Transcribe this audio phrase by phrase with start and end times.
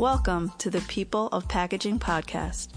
[0.00, 2.68] Welcome to the People of Packaging podcast,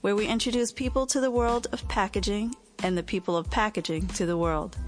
[0.00, 4.24] where we introduce people to the world of packaging and the people of packaging to
[4.24, 4.78] the world.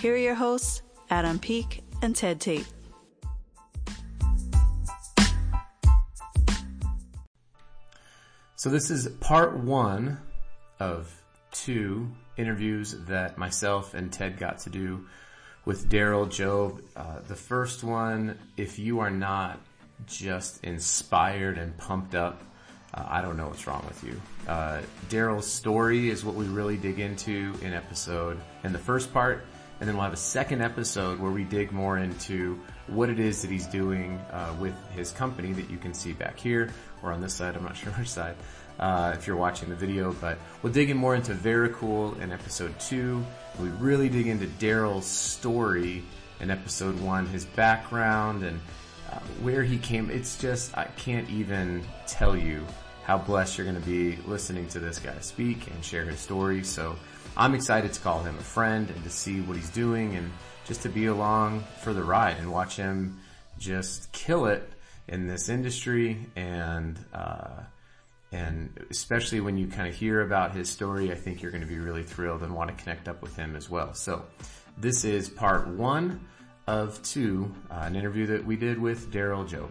[0.00, 0.80] Here are your hosts,
[1.10, 2.66] Adam Peak and Ted Tate.
[8.54, 10.16] So, this is part one
[10.80, 11.22] of
[11.52, 15.06] two interviews that myself and Ted got to do
[15.66, 16.80] with Daryl Jobe.
[16.96, 19.60] Uh, the first one, if you are not
[20.06, 22.42] just inspired and pumped up,
[22.94, 24.20] uh, I don't know what's wrong with you.
[24.46, 29.44] Uh, Daryl's story is what we really dig into in episode in the first part,
[29.80, 33.42] and then we'll have a second episode where we dig more into what it is
[33.42, 36.70] that he's doing uh, with his company that you can see back here
[37.02, 37.56] or on this side.
[37.56, 38.36] I'm not sure which side.
[38.78, 42.78] Uh, if you're watching the video, but we'll dig in more into Vericool in episode
[42.78, 43.24] two.
[43.58, 46.04] We really dig into Daryl's story
[46.40, 48.60] in episode one, his background and
[49.42, 50.10] where he came.
[50.10, 52.64] It's just, I can't even tell you
[53.04, 56.64] how blessed you're going to be listening to this guy speak and share his story.
[56.64, 56.96] So
[57.36, 60.30] I'm excited to call him a friend and to see what he's doing and
[60.66, 63.20] just to be along for the ride and watch him
[63.58, 64.68] just kill it
[65.06, 67.60] in this industry and, uh,
[68.32, 71.68] and especially when you kind of hear about his story, I think you're going to
[71.68, 73.94] be really thrilled and want to connect up with him as well.
[73.94, 74.24] So
[74.76, 76.26] this is part one
[76.66, 79.70] of two, uh, an interview that we did with Daryl Jobe.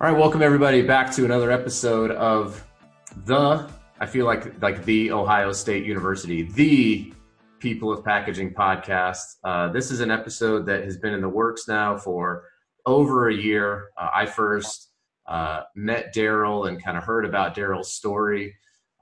[0.00, 2.64] All right, welcome everybody back to another episode of
[3.24, 7.12] the, I feel like, like the Ohio State University, the
[7.58, 9.36] People of Packaging podcast.
[9.42, 12.44] Uh, this is an episode that has been in the works now for
[12.84, 13.88] over a year.
[13.98, 14.92] Uh, I first
[15.26, 18.54] uh, met Daryl and kind of heard about Daryl's story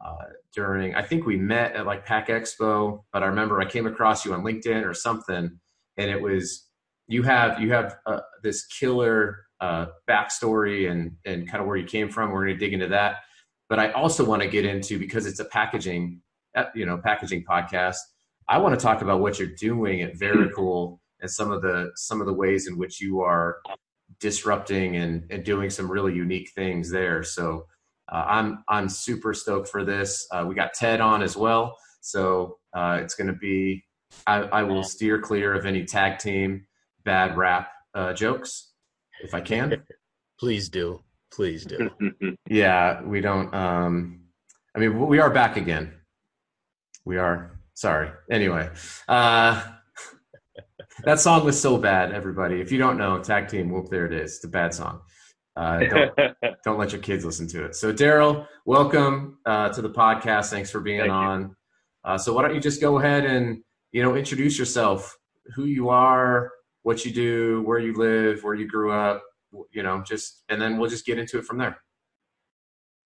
[0.02, 0.14] uh,
[0.54, 4.24] during, I think we met at like Pack Expo, but I remember I came across
[4.24, 5.60] you on LinkedIn or something
[5.96, 6.68] and it was
[7.06, 11.86] you have you have uh, this killer uh, backstory and and kind of where you
[11.86, 12.30] came from.
[12.30, 13.16] We're going to dig into that,
[13.68, 16.20] but I also want to get into because it's a packaging
[16.56, 17.96] uh, you know packaging podcast.
[18.48, 22.20] I want to talk about what you're doing at Vericool and some of the some
[22.20, 23.58] of the ways in which you are
[24.20, 27.22] disrupting and, and doing some really unique things there.
[27.22, 27.66] So
[28.12, 30.26] uh, I'm I'm super stoked for this.
[30.30, 33.84] Uh, we got Ted on as well, so uh, it's going to be
[34.26, 36.66] I, I, will steer clear of any tag team
[37.04, 38.72] bad rap uh, jokes
[39.22, 39.82] if I can.
[40.38, 41.02] Please do.
[41.32, 41.90] Please do.
[42.48, 43.52] yeah, we don't.
[43.54, 44.20] Um,
[44.74, 45.92] I mean, we are back again.
[47.04, 47.58] We are.
[47.74, 48.10] Sorry.
[48.30, 48.70] Anyway,
[49.08, 49.64] uh,
[51.04, 52.60] that song was so bad, everybody.
[52.60, 54.36] If you don't know, tag team, whoop, there it is.
[54.36, 55.00] It's a bad song.
[55.56, 56.18] Uh, don't,
[56.64, 57.76] don't let your kids listen to it.
[57.76, 60.50] So, Daryl, welcome uh, to the podcast.
[60.50, 61.56] Thanks for being Thank on.
[62.04, 63.62] Uh, so, why don't you just go ahead and
[63.94, 65.16] you know, introduce yourself,
[65.54, 66.50] who you are,
[66.82, 69.22] what you do, where you live, where you grew up,
[69.70, 71.78] you know, just, and then we'll just get into it from there.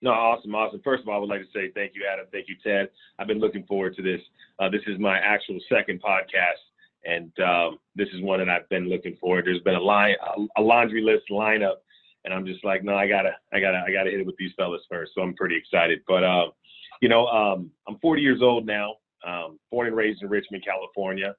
[0.01, 0.81] No, awesome, awesome.
[0.83, 2.25] First of all, I would like to say thank you, Adam.
[2.33, 2.89] Thank you, Ted.
[3.19, 4.21] I've been looking forward to this.
[4.59, 6.63] Uh, this is my actual second podcast,
[7.05, 9.45] and um, this is one that I've been looking forward.
[9.45, 10.15] There's been a line,
[10.57, 11.77] a laundry list lineup,
[12.25, 14.53] and I'm just like, no, I gotta, I gotta, I gotta hit it with these
[14.57, 15.13] fellas first.
[15.15, 16.01] So I'm pretty excited.
[16.09, 16.47] But uh,
[17.03, 18.95] you know, um, I'm 40 years old now.
[19.27, 21.35] Um, born and raised in Richmond, California.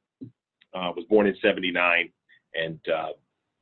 [0.74, 2.12] Uh, was born in '79,
[2.54, 3.10] and uh,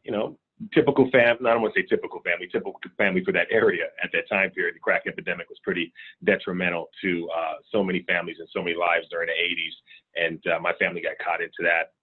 [0.03, 0.37] you know,
[0.73, 1.49] typical family.
[1.49, 4.51] I don't want to say typical family, typical family for that area at that time
[4.51, 4.75] period.
[4.75, 9.07] The crack epidemic was pretty detrimental to uh, so many families and so many lives
[9.09, 11.93] during the '80s, and uh, my family got caught into that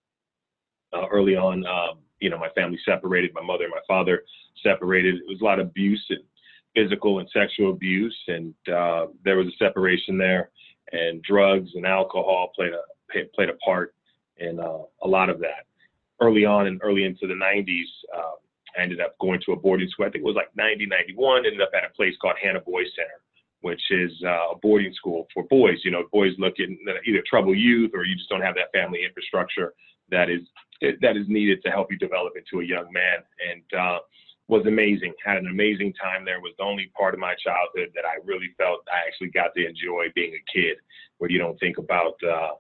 [0.96, 1.66] uh, early on.
[1.66, 3.32] Um, you know, my family separated.
[3.34, 4.22] My mother and my father
[4.62, 5.16] separated.
[5.16, 6.20] It was a lot of abuse and
[6.74, 10.50] physical and sexual abuse, and uh, there was a separation there
[10.94, 12.82] and drugs and alcohol played a
[13.34, 13.94] played a part
[14.38, 15.66] in uh, a lot of that.
[16.20, 17.84] Early on and early into the 90s,
[18.16, 18.32] uh,
[18.76, 20.06] I ended up going to a boarding school.
[20.06, 21.46] I think it was like 90, 91.
[21.46, 23.20] Ended up at a place called Hanna Boys Center,
[23.60, 25.78] which is uh, a boarding school for boys.
[25.84, 26.68] You know, boys look at
[27.06, 29.74] either trouble youth or you just don't have that family infrastructure
[30.10, 30.40] that is
[31.00, 33.18] that is needed to help you develop into a young man.
[33.50, 33.98] And uh,
[34.48, 35.14] was amazing.
[35.24, 36.40] Had an amazing time there.
[36.40, 39.66] Was the only part of my childhood that I really felt I actually got to
[39.66, 40.76] enjoy being a kid,
[41.18, 42.52] where you don't think about uh,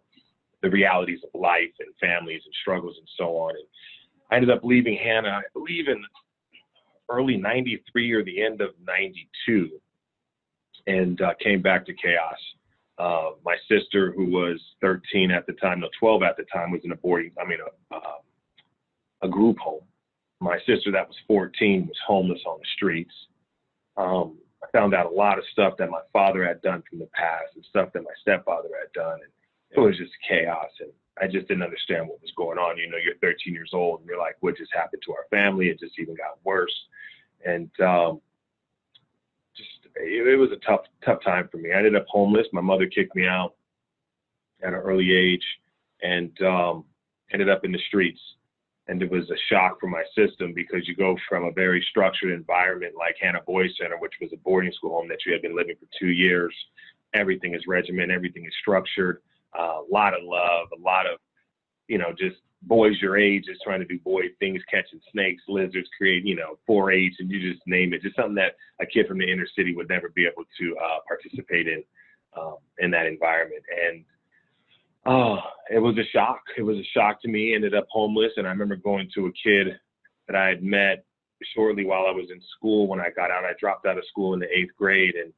[0.62, 3.50] the realities of life and families and struggles and so on.
[3.50, 3.66] And
[4.30, 6.02] I ended up leaving Hanna, I believe in
[7.10, 9.68] early '93 or the end of '92,
[10.86, 12.38] and uh, came back to chaos.
[12.96, 16.80] Uh, my sister, who was 13 at the time, no, 12 at the time, was
[16.84, 18.18] in a boarding, I mean, a, uh,
[19.22, 19.80] a group home
[20.44, 23.14] my sister that was 14 was homeless on the streets.
[23.96, 27.08] Um, I found out a lot of stuff that my father had done from the
[27.14, 29.18] past and stuff that my stepfather had done.
[29.22, 29.32] And
[29.70, 30.70] it was just chaos.
[30.80, 32.78] And I just didn't understand what was going on.
[32.78, 35.68] You know, you're 13 years old and you're like, what just happened to our family?
[35.68, 36.74] It just even got worse.
[37.44, 38.20] And um,
[39.56, 41.72] just, it, it was a tough tough time for me.
[41.72, 42.46] I ended up homeless.
[42.52, 43.54] My mother kicked me out
[44.62, 45.44] at an early age,
[46.02, 46.84] and um,
[47.32, 48.20] ended up in the streets.
[48.86, 52.32] And it was a shock for my system because you go from a very structured
[52.32, 55.56] environment like Hanna Boys Center, which was a boarding school home that you had been
[55.56, 56.54] living for two years.
[57.14, 59.22] Everything is regimented, everything is structured,
[59.58, 61.18] uh, a lot of love, a lot of,
[61.88, 62.36] you know, just
[62.66, 66.58] boys your age is trying to do boy things, catching snakes, lizards, create, you know,
[66.68, 68.02] 4-H, and you just name it.
[68.02, 70.98] Just something that a kid from the inner city would never be able to uh,
[71.06, 71.82] participate in
[72.36, 73.62] um, in that environment.
[73.86, 74.04] And
[75.06, 75.38] oh,
[75.70, 76.42] it was a shock.
[76.56, 77.54] It was a shock to me.
[77.54, 79.78] Ended up homeless, and I remember going to a kid
[80.26, 81.04] that I had met
[81.54, 82.86] shortly while I was in school.
[82.86, 85.32] When I got out, I dropped out of school in the eighth grade, and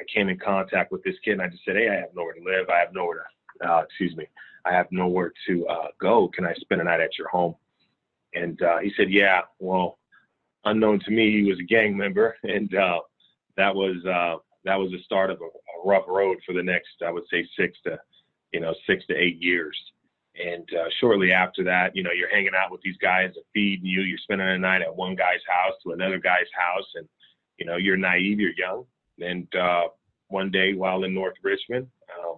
[0.00, 2.34] I came in contact with this kid, and I just said, "Hey, I have nowhere
[2.34, 2.68] to live.
[2.68, 3.26] I have nowhere
[3.60, 4.26] to, uh, excuse me,
[4.64, 6.28] I have nowhere to uh, go.
[6.28, 7.54] Can I spend a night at your home?"
[8.34, 9.98] And uh, he said, "Yeah." Well,
[10.64, 13.00] unknown to me, he was a gang member, and uh,
[13.56, 17.02] that was uh, that was the start of a, a rough road for the next,
[17.06, 17.98] I would say, six to
[18.52, 19.76] you know, six to eight years.
[20.36, 23.80] And uh, shortly after that, you know, you're hanging out with these guys that feed
[23.82, 24.02] you.
[24.02, 27.08] You're spending a night at one guy's house to another guy's house, and
[27.58, 28.84] you know, you're naive, you're young.
[29.20, 29.88] And uh,
[30.28, 31.88] one day, while in North Richmond,
[32.18, 32.36] um,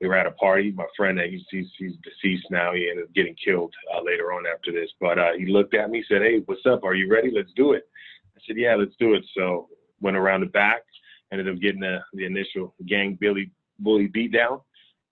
[0.00, 0.72] we were at a party.
[0.72, 2.72] My friend, he's, he's, he's deceased now.
[2.72, 4.90] He ended up getting killed uh, later on after this.
[5.00, 6.82] But uh, he looked at me, said, "Hey, what's up?
[6.82, 7.30] Are you ready?
[7.32, 7.88] Let's do it."
[8.36, 9.68] I said, "Yeah, let's do it." So
[10.00, 10.82] went around the back,
[11.30, 13.50] ended up getting the, the initial gang Billy
[13.80, 14.60] bully beat down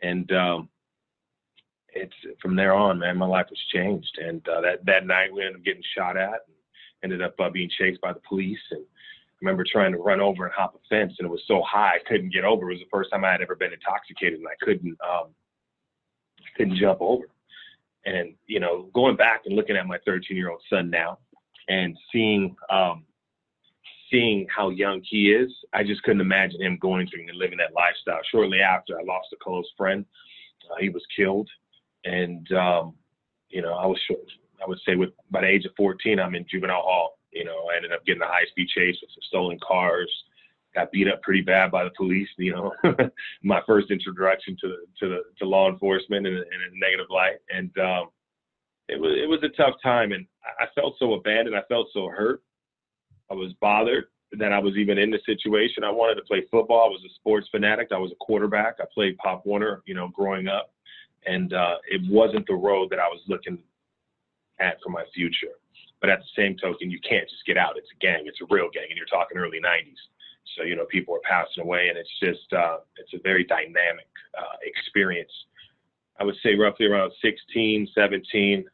[0.06, 0.68] and um,
[1.92, 4.18] it's from there on, man, my life was changed.
[4.18, 6.42] And uh, that that night we ended up getting shot at,
[7.02, 8.58] and ended up uh, being chased by the police.
[8.70, 11.62] And I remember trying to run over and hop a fence, and it was so
[11.62, 12.70] high I couldn't get over.
[12.70, 15.28] It was the first time I had ever been intoxicated, and I couldn't um,
[16.56, 17.24] couldn't jump over.
[18.04, 21.18] And you know, going back and looking at my 13 year old son now,
[21.68, 23.04] and seeing um,
[24.10, 27.74] seeing how young he is, I just couldn't imagine him going through and living that
[27.74, 28.20] lifestyle.
[28.30, 30.04] Shortly after, I lost a close friend.
[30.70, 31.48] Uh, he was killed,
[32.04, 32.94] and um,
[33.48, 34.26] you know, I was short,
[34.62, 37.18] I would say with by the age of 14, I'm in juvenile hall.
[37.32, 40.10] You know, I ended up getting a high speed chase with some stolen cars.
[40.74, 42.28] Got beat up pretty bad by the police.
[42.36, 42.72] You know,
[43.42, 47.70] my first introduction to to the to law enforcement in, in a negative light, and
[47.78, 48.08] um,
[48.88, 50.26] it was it was a tough time, and
[50.58, 51.56] I felt so abandoned.
[51.56, 52.42] I felt so hurt
[53.30, 55.84] I was bothered that I was even in the situation.
[55.84, 56.86] I wanted to play football.
[56.86, 57.88] I was a sports fanatic.
[57.92, 58.76] I was a quarterback.
[58.80, 60.72] I played Pop Warner, you know, growing up,
[61.26, 63.58] and uh, it wasn't the road that I was looking
[64.60, 65.54] at for my future.
[66.00, 67.76] But at the same token, you can't just get out.
[67.76, 68.24] It's a gang.
[68.26, 69.96] It's a real gang, and you're talking early '90s.
[70.56, 74.08] So you know, people are passing away, and it's just uh, it's a very dynamic
[74.38, 75.32] uh, experience.
[76.18, 78.64] I would say roughly around 16, 17,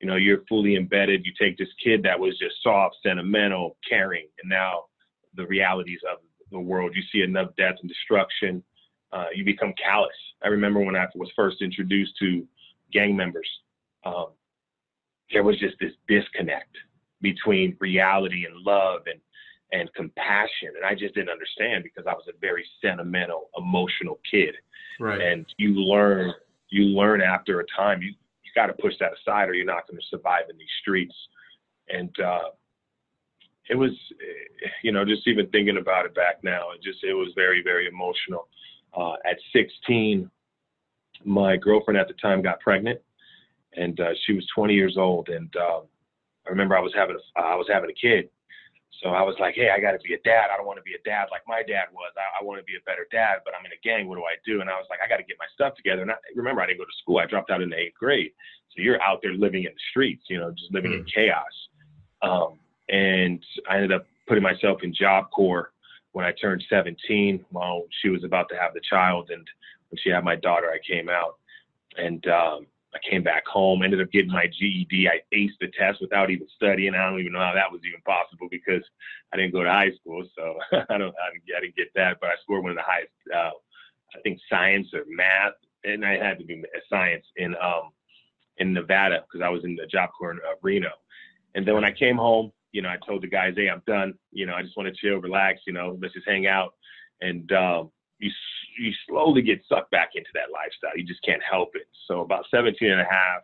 [0.00, 1.26] you know, you're fully embedded.
[1.26, 4.84] You take this kid that was just soft, sentimental, caring, and now
[5.34, 6.18] the realities of
[6.50, 6.92] the world.
[6.94, 8.62] You see enough death and destruction.
[9.12, 10.10] Uh, you become callous.
[10.42, 12.46] I remember when I was first introduced to
[12.92, 13.48] gang members,
[14.04, 14.28] um,
[15.32, 16.74] there was just this disconnect
[17.20, 19.20] between reality and love and
[19.72, 24.56] and compassion, and I just didn't understand because I was a very sentimental, emotional kid.
[24.98, 25.20] Right.
[25.20, 26.32] And you learn,
[26.70, 28.02] you learn after a time.
[28.02, 28.14] You
[28.54, 31.14] you got to push that aside or you're not going to survive in these streets.
[31.88, 32.50] And uh,
[33.68, 33.90] it was,
[34.82, 37.86] you know, just even thinking about it back now, it just it was very very
[37.86, 38.48] emotional.
[38.96, 40.28] Uh, at 16,
[41.24, 43.00] my girlfriend at the time got pregnant,
[43.76, 45.28] and uh, she was 20 years old.
[45.28, 45.80] And uh,
[46.46, 48.28] I remember I was having a, I was having a kid,
[48.98, 50.50] so I was like, hey, I got to be a dad.
[50.52, 52.12] I don't want to be a dad like my dad was.
[52.18, 54.08] I, I want to be a better dad, but I'm in a gang.
[54.08, 54.60] What do I do?
[54.60, 56.02] And I was like, I got to get my stuff together.
[56.02, 57.18] And I, remember, I didn't go to school.
[57.18, 58.32] I dropped out in the eighth grade.
[58.74, 61.00] So you're out there living in the streets, you know, just living mm.
[61.00, 61.54] in chaos.
[62.22, 65.72] Um, and I ended up putting myself in Job Corps
[66.12, 67.46] when I turned 17.
[67.50, 69.46] While she was about to have the child, and
[69.88, 71.38] when she had my daughter, I came out.
[71.96, 75.08] And um, I came back home, ended up getting my GED.
[75.08, 76.94] I aced the test without even studying.
[76.94, 78.82] I don't even know how that was even possible because
[79.32, 80.56] I didn't go to high school, so
[80.90, 82.18] I don't I didn't, I didn't get that.
[82.20, 83.50] But I scored one of the highest, uh,
[84.16, 85.54] I think science or math,
[85.84, 87.92] and I had to be science in um
[88.58, 90.90] in Nevada because I was in the Job Corps in uh, Reno.
[91.54, 94.14] And then when I came home, you know, I told the guys, "Hey, I'm done.
[94.32, 95.60] You know, I just want to chill, relax.
[95.66, 96.74] You know, let's just hang out."
[97.20, 98.30] And um, you
[98.78, 100.96] you slowly get sucked back into that lifestyle.
[100.96, 101.88] You just can't help it.
[102.06, 103.42] So about 17 and a half,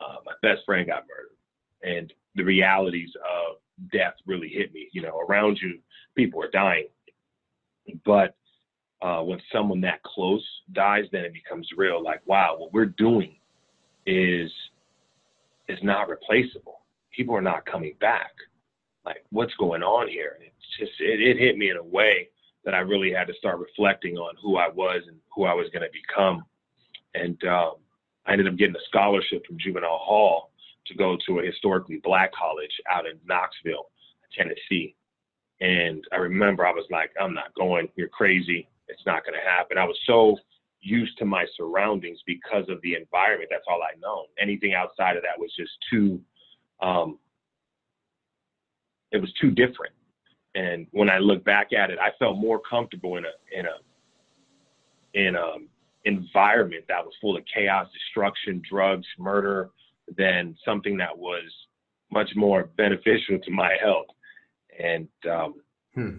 [0.00, 3.56] uh, my best friend got murdered, and the realities of
[3.92, 4.88] death really hit me.
[4.92, 5.78] You know, around you,
[6.16, 6.88] people are dying,
[8.04, 8.34] but
[9.02, 12.02] uh, when someone that close dies, then it becomes real.
[12.02, 13.36] Like, wow, what we're doing
[14.06, 14.50] is
[15.68, 16.80] is not replaceable.
[17.14, 18.32] People are not coming back.
[19.04, 20.38] Like, what's going on here?
[20.40, 22.28] It's just it, it hit me in a way
[22.64, 25.68] that I really had to start reflecting on who I was and who I was
[25.72, 26.44] going to become.
[27.14, 27.74] And um,
[28.26, 30.50] I ended up getting a scholarship from Juvenile Hall
[30.86, 33.86] to go to a historically black college out in Knoxville,
[34.36, 34.94] Tennessee.
[35.60, 37.88] And I remember I was like, I'm not going.
[37.96, 38.68] You're crazy.
[38.88, 39.78] It's not going to happen.
[39.78, 40.36] I was so
[40.80, 43.50] used to my surroundings because of the environment.
[43.50, 44.24] That's all I know.
[44.40, 46.20] Anything outside of that was just too,
[46.80, 47.18] um,
[49.12, 49.92] it was too different.
[50.54, 53.78] And when I look back at it, I felt more comfortable in a in a
[55.14, 55.54] in a
[56.04, 59.70] environment that was full of chaos, destruction, drugs, murder,
[60.16, 61.44] than something that was
[62.10, 64.06] much more beneficial to my health.
[64.78, 65.54] And um,
[65.94, 66.16] hmm.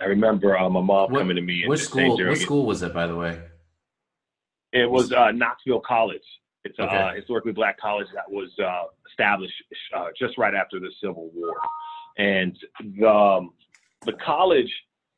[0.00, 1.62] I remember uh, my mom what, coming to me.
[1.62, 2.16] And what school?
[2.16, 3.40] What school was it, by the way?
[4.72, 6.22] It was uh, Knoxville College.
[6.64, 6.96] It's a okay.
[6.96, 9.54] uh, historically black college that was uh, established
[9.96, 11.54] uh, just right after the Civil War,
[12.18, 12.56] and
[12.96, 13.52] the um,
[14.06, 14.70] the college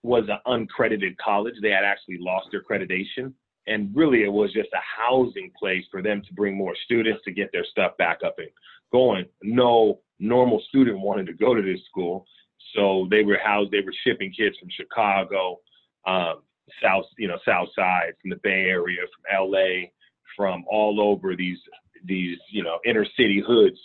[0.03, 1.55] was an uncredited college.
[1.63, 3.33] They had actually lost their accreditation,
[3.67, 7.33] and really it was just a housing place for them to bring more students to
[7.33, 8.49] get their stuff back up and
[8.93, 9.27] going.
[9.43, 12.27] No normal student wanted to go to this school,
[12.75, 13.71] so they were housed.
[13.71, 15.61] They were shipping kids from Chicago,
[16.07, 16.43] um,
[16.83, 19.93] South, you know, South Side, from the Bay Area, from L.A.,
[20.37, 21.59] from all over these
[22.05, 23.79] these you know inner city hoods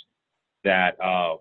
[0.64, 1.36] that uh,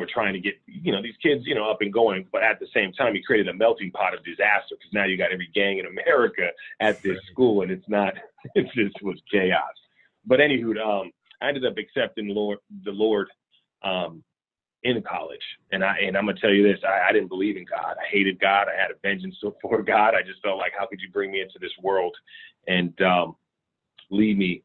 [0.00, 2.26] were trying to get you know these kids you know up and going.
[2.32, 5.16] But at the same time, he created a melting pot of disaster because now you
[5.16, 6.48] got every gang in America
[6.80, 8.14] at this school, and it's not
[8.54, 9.62] it just was chaos.
[10.26, 13.28] But anywho, um, I ended up accepting Lord the Lord
[13.82, 14.24] um,
[14.82, 15.38] in college.
[15.72, 17.96] And I and I'm gonna tell you this, I, I didn't believe in God.
[18.00, 18.66] I hated God.
[18.68, 20.14] I had a vengeance for God.
[20.14, 22.16] I just felt like how could you bring me into this world
[22.66, 23.36] and um,
[24.10, 24.62] leave me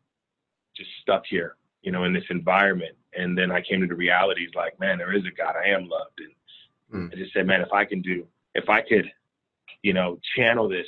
[0.76, 2.96] just stuck here, you know, in this environment.
[3.18, 5.56] And then I came to the realities like, man, there is a God.
[5.56, 6.20] I am loved.
[6.92, 7.14] And mm.
[7.14, 9.06] I just said, man, if I can do if I could,
[9.84, 10.88] you know, channel this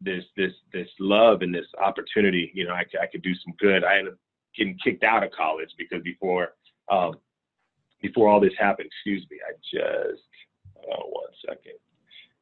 [0.00, 3.84] this this this love and this opportunity, you know, I, I could do some good.
[3.84, 4.18] I ended up
[4.56, 6.54] getting kicked out of college because before
[6.90, 7.14] um,
[8.00, 10.22] before all this happened, excuse me, I just,
[10.90, 11.74] oh, one second.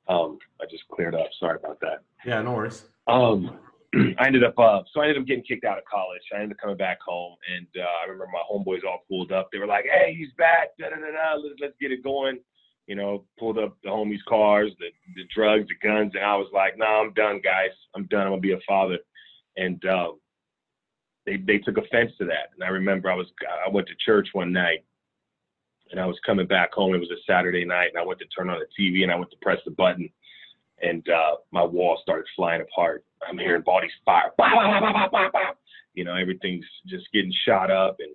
[0.09, 1.28] Um, I just cleared up.
[1.38, 2.02] Sorry about that.
[2.25, 2.85] Yeah, no worries.
[3.07, 3.59] Um,
[4.18, 6.23] I ended up, uh, so I ended up getting kicked out of college.
[6.32, 9.49] I ended up coming back home, and uh, I remember my homeboys all pulled up.
[9.50, 10.76] They were like, "Hey, he's back!
[10.78, 11.35] Da da da da.
[11.35, 12.38] Let's let's get it going."
[12.87, 16.49] You know, pulled up the homies' cars, the the drugs, the guns, and I was
[16.52, 17.70] like, "Nah, I'm done, guys.
[17.97, 18.23] I'm done.
[18.23, 18.99] I'm gonna be a father."
[19.56, 20.12] And uh,
[21.26, 22.50] they they took offense to that.
[22.54, 23.26] And I remember I was
[23.66, 24.85] I went to church one night,
[25.90, 26.94] and I was coming back home.
[26.94, 29.16] It was a Saturday night, and I went to turn on the TV, and I
[29.16, 30.09] went to press the button,
[30.80, 33.04] and uh, my wall started flying apart.
[33.28, 34.50] I'm hearing bodies fire, bah,
[35.10, 35.38] bah, bah,
[35.94, 38.14] you know, everything's just getting shot up, and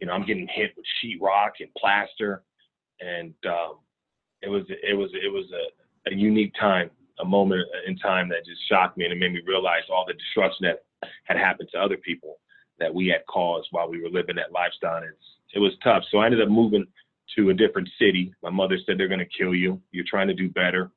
[0.00, 2.42] you know, I'm getting hit with sheetrock and plaster,
[3.00, 3.78] and um,
[4.42, 6.90] it was it was it was a, a unique time,
[7.20, 10.14] a moment in time that just shocked me, and it made me realize all the
[10.14, 10.84] destruction that
[11.24, 12.38] had happened to other people
[12.78, 15.02] that we had caused while we were living that lifestyle.
[15.54, 16.02] It was tough.
[16.10, 16.86] So I ended up moving
[17.36, 18.34] to a different city.
[18.42, 19.80] My mother said they're going to kill you.
[19.92, 20.90] You're trying to do better.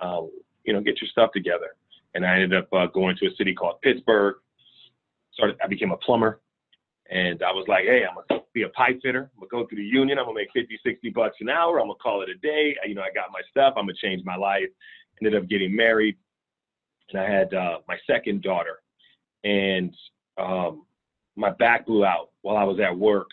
[0.00, 0.22] Uh,
[0.64, 1.74] you know, get your stuff together.
[2.14, 4.36] And I ended up uh, going to a city called Pittsburg.
[5.32, 5.56] Started.
[5.64, 6.40] I became a plumber,
[7.10, 9.30] and I was like, hey, I'm gonna be a pipe fitter.
[9.34, 10.18] I'm gonna go through the union.
[10.18, 11.80] I'm gonna make 50, 60 bucks an hour.
[11.80, 12.76] I'm gonna call it a day.
[12.86, 13.74] You know, I got my stuff.
[13.76, 14.68] I'm gonna change my life.
[15.22, 16.16] Ended up getting married,
[17.10, 18.82] and I had uh, my second daughter.
[19.44, 19.94] And
[20.36, 20.84] um,
[21.34, 23.28] my back blew out while I was at work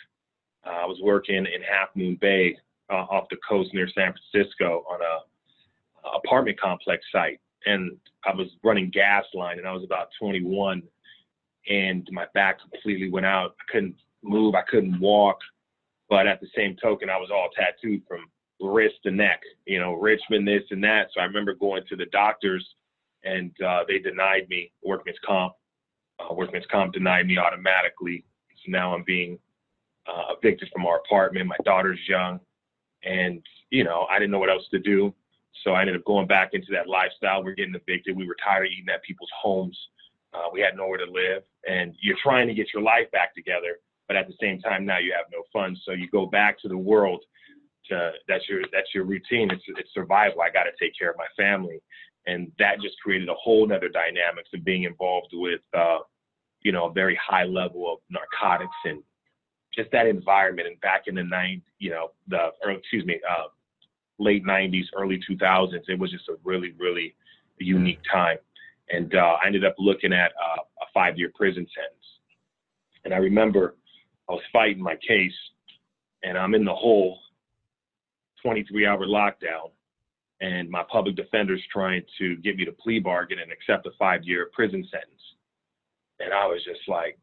[0.66, 2.58] uh, I was working in Half Moon Bay
[2.90, 8.34] uh, off the coast near San Francisco on a, a apartment complex site, and I
[8.34, 10.84] was running gas line, and I was about 21,
[11.70, 13.56] and my back completely went out.
[13.60, 15.38] I couldn't move, I couldn't walk,
[16.10, 18.26] but at the same token, I was all tattooed from
[18.62, 21.08] wrist to neck, you know, Richmond, this and that.
[21.14, 22.66] So I remember going to the doctors,
[23.24, 25.54] and uh, they denied me workman's comp.
[26.20, 28.26] Uh, workman's comp denied me automatically.
[28.66, 29.40] So now I'm being
[30.08, 31.48] uh, evicted from our apartment.
[31.48, 32.40] My daughter's young,
[33.04, 35.14] and you know I didn't know what else to do,
[35.64, 37.44] so I ended up going back into that lifestyle.
[37.44, 38.16] We're getting evicted.
[38.16, 39.78] We were tired of eating at people's homes.
[40.34, 43.80] Uh, we had nowhere to live, and you're trying to get your life back together,
[44.08, 45.82] but at the same time now you have no funds.
[45.86, 47.24] So you go back to the world.
[47.90, 49.50] To, that's your that's your routine.
[49.50, 50.42] It's it's survival.
[50.42, 51.82] I got to take care of my family,
[52.28, 56.00] and that just created a whole other dynamics of being involved with, uh,
[56.62, 59.02] you know, a very high level of narcotics and
[59.74, 60.68] just that environment.
[60.68, 63.48] And back in the nine, you know, the or excuse me, uh,
[64.20, 67.16] late '90s, early 2000s, it was just a really, really
[67.60, 68.38] unique time.
[68.90, 72.06] And uh, I ended up looking at uh, a five-year prison sentence.
[73.06, 73.76] And I remember
[74.30, 75.34] I was fighting my case,
[76.24, 77.20] and I'm in the hole,
[78.46, 79.72] 23-hour lockdown,
[80.42, 84.24] and my public defender's trying to get me to plea bargain and accept a five
[84.24, 85.22] year prison sentence.
[86.20, 87.18] And I was just like,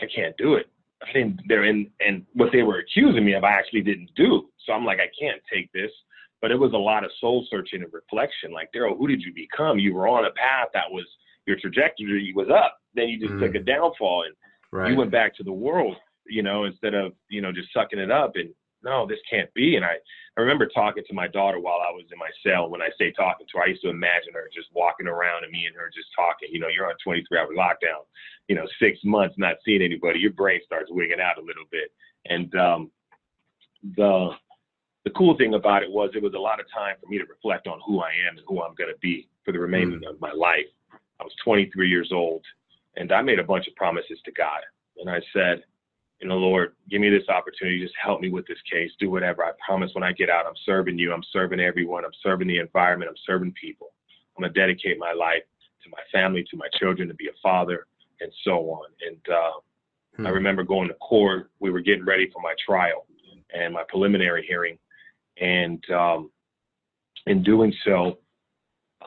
[0.00, 0.66] I can't do it.
[1.02, 4.48] I didn't they're in and what they were accusing me of I actually didn't do.
[4.64, 5.90] So I'm like, I can't take this.
[6.44, 8.52] But it was a lot of soul searching and reflection.
[8.52, 9.78] Like, Daryl, who did you become?
[9.78, 11.06] You were on a path that was
[11.46, 12.76] your trajectory was up.
[12.94, 13.40] Then you just mm.
[13.40, 14.34] took a downfall and
[14.70, 14.90] right.
[14.90, 15.96] you went back to the world,
[16.26, 18.50] you know, instead of, you know, just sucking it up and
[18.82, 19.76] no, this can't be.
[19.76, 19.94] And I,
[20.36, 22.68] I remember talking to my daughter while I was in my cell.
[22.68, 25.50] When I say talking to her, I used to imagine her just walking around and
[25.50, 26.50] me and her just talking.
[26.52, 28.04] You know, you're on 23 hour lockdown,
[28.48, 31.88] you know, six months not seeing anybody, your brain starts wigging out a little bit.
[32.26, 32.90] And um,
[33.96, 34.36] the
[35.04, 37.24] the cool thing about it was it was a lot of time for me to
[37.24, 40.10] reflect on who I am and who I'm going to be for the remainder mm.
[40.10, 40.66] of my life.
[41.20, 42.44] I was 23 years old,
[42.96, 44.60] and I made a bunch of promises to God.
[44.98, 45.62] And I said,
[46.20, 47.80] you know, Lord, give me this opportunity.
[47.80, 48.90] Just help me with this case.
[48.98, 49.44] Do whatever.
[49.44, 51.12] I promise when I get out, I'm serving you.
[51.12, 52.04] I'm serving everyone.
[52.04, 53.10] I'm serving the environment.
[53.10, 53.92] I'm serving people.
[54.36, 55.42] I'm going to dedicate my life
[55.82, 57.86] to my family, to my children, to be a father,
[58.20, 58.86] and so on.
[59.06, 59.52] And uh,
[60.16, 60.26] hmm.
[60.26, 61.50] I remember going to court.
[61.60, 63.06] We were getting ready for my trial
[63.52, 64.78] and my preliminary hearing.
[65.40, 66.30] And um,
[67.26, 68.18] in doing so,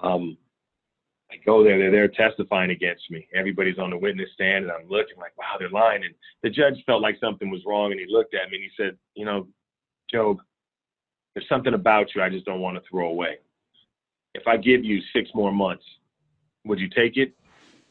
[0.02, 0.38] um,
[1.32, 3.28] I go there, they're there testifying against me.
[3.34, 6.04] Everybody's on the witness stand, and I'm looking like, wow, they're lying.
[6.04, 8.72] And the judge felt like something was wrong, and he looked at me and he
[8.78, 9.48] said, you know,
[10.14, 10.38] Jobe,
[11.34, 13.38] there's something about you I just don't want to throw away.
[14.34, 15.84] If I give you six more months,
[16.66, 17.34] would you take it?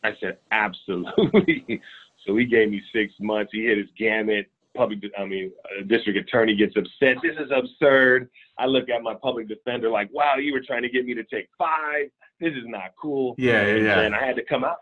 [0.02, 1.80] I said, absolutely.
[2.26, 3.50] so he gave me six months.
[3.52, 4.46] He hit his gamut.
[4.76, 5.52] Public, I mean,
[5.87, 7.16] district attorney gets upset.
[7.23, 8.28] This is absurd.
[8.59, 11.25] I look at my public defender like, wow, you were trying to get me to
[11.25, 13.35] take five this is not cool.
[13.38, 14.00] Yeah, yeah, yeah.
[14.00, 14.76] And I had to come out.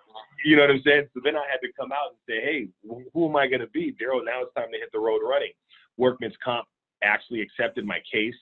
[0.45, 1.09] You know what I'm saying?
[1.15, 2.69] So then I had to come out and say, hey,
[3.13, 3.93] who am I going to be?
[3.93, 5.53] Daryl, now it's time to hit the road running.
[5.97, 6.67] Workman's Comp
[7.03, 8.35] actually accepted my case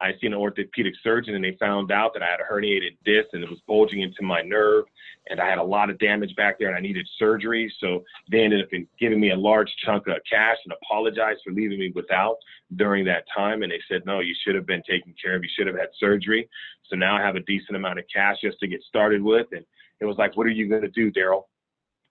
[0.00, 3.28] I seen an orthopedic surgeon and they found out that I had a herniated disc
[3.32, 4.86] and it was bulging into my nerve
[5.28, 7.72] and I had a lot of damage back there and I needed surgery.
[7.80, 11.78] So they ended up giving me a large chunk of cash and apologized for leaving
[11.78, 12.36] me without
[12.76, 13.62] during that time.
[13.62, 15.42] And they said, no, you should have been taken care of.
[15.42, 16.48] You should have had surgery.
[16.88, 19.48] So now I have a decent amount of cash just to get started with.
[19.52, 19.64] And
[20.00, 21.42] it was like, what are you going to do, Daryl?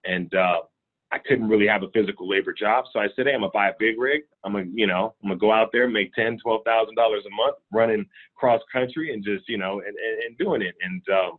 [0.04, 0.60] And, uh,
[1.12, 2.84] I couldn't really have a physical labor job.
[2.92, 4.22] So I said, hey, I'm gonna buy a big rig.
[4.44, 7.34] I'm gonna, you know, I'm gonna go out there, make ten, twelve thousand dollars a
[7.34, 10.74] month running cross country and just, you know, and, and, and doing it.
[10.82, 11.38] And um,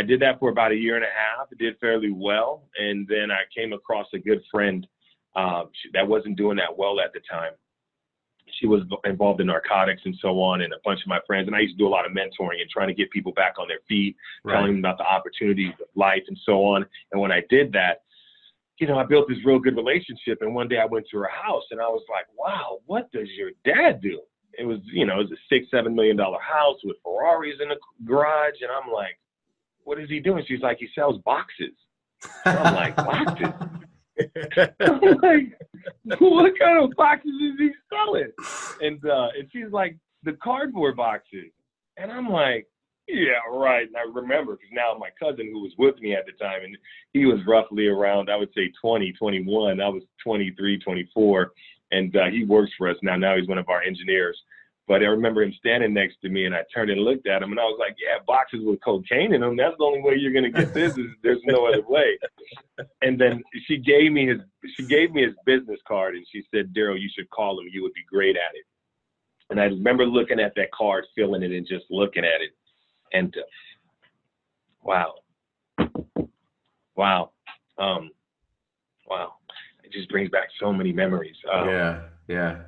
[0.00, 1.46] I did that for about a year and a half.
[1.52, 2.64] It did fairly well.
[2.76, 4.86] And then I came across a good friend
[5.36, 7.52] uh, that wasn't doing that well at the time.
[8.58, 11.46] She was involved in narcotics and so on, and a bunch of my friends.
[11.46, 13.54] And I used to do a lot of mentoring and trying to get people back
[13.58, 14.54] on their feet, right.
[14.54, 16.86] telling them about the opportunities of life and so on.
[17.12, 18.02] And when I did that,
[18.78, 20.38] you know, I built this real good relationship.
[20.40, 23.28] And one day I went to her house and I was like, wow, what does
[23.36, 24.20] your dad do?
[24.58, 27.68] It was, you know, it was a six, seven million dollar house with Ferraris in
[27.68, 28.60] the garage.
[28.60, 29.18] And I'm like,
[29.84, 30.44] what is he doing?
[30.46, 31.74] She's like, he sells boxes.
[32.44, 33.48] And I'm like, boxes?
[34.80, 38.30] I'm like, what kind of boxes is he selling?
[38.80, 41.52] And uh, and she's like, the cardboard boxes.
[41.96, 42.66] And I'm like,
[43.08, 43.86] yeah, right.
[43.86, 46.76] And I remember because now my cousin who was with me at the time, and
[47.14, 49.80] he was roughly around, I would say 20, 21.
[49.80, 51.52] I was 23, 24,
[51.90, 53.16] and uh, he works for us now.
[53.16, 54.38] Now he's one of our engineers.
[54.86, 57.50] But I remember him standing next to me, and I turned and looked at him,
[57.50, 59.54] and I was like, "Yeah, boxes with cocaine in them.
[59.54, 60.96] That's the only way you're gonna get this.
[60.96, 62.18] Is there's no other way."
[63.02, 64.38] And then she gave me his
[64.76, 67.68] she gave me his business card, and she said, "Daryl, you should call him.
[67.70, 68.64] You would be great at it."
[69.50, 72.52] And I remember looking at that card, feeling it, and just looking at it
[73.12, 73.40] and uh,
[74.82, 75.14] wow,
[76.96, 77.30] wow,
[77.78, 78.10] um,
[79.08, 79.34] wow.
[79.84, 81.36] It just brings back so many memories.
[81.52, 82.58] Um, yeah, yeah.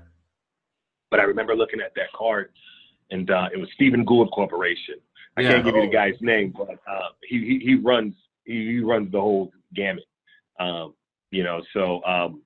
[1.10, 2.50] But I remember looking at that card,
[3.10, 4.96] and uh, it was Stephen Gould Corporation.
[5.36, 5.52] I yeah.
[5.52, 5.92] can't give you the oh.
[5.92, 10.04] guy's name, but uh, he, he, he runs he, he runs the whole gamut.
[10.58, 10.94] Um,
[11.30, 12.42] you know, so um,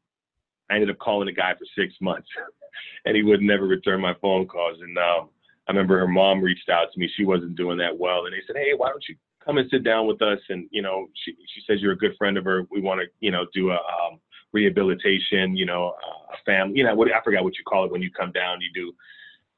[0.70, 2.28] I ended up calling the guy for six months,
[3.04, 4.78] and he would never return my phone calls.
[4.80, 5.30] And um,
[5.66, 7.08] I remember her mom reached out to me.
[7.16, 9.84] She wasn't doing that well, and they said, "Hey, why don't you come and sit
[9.84, 12.66] down with us?" And you know, she she says you're a good friend of her.
[12.70, 14.20] We want to, you know, do a um,
[14.52, 15.56] rehabilitation.
[15.56, 16.78] You know, uh, a family.
[16.78, 18.58] You know, what I forgot what you call it when you come down.
[18.60, 18.92] You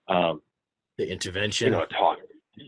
[0.09, 0.43] do um,
[0.97, 1.67] the intervention.
[1.67, 2.19] You know, talk.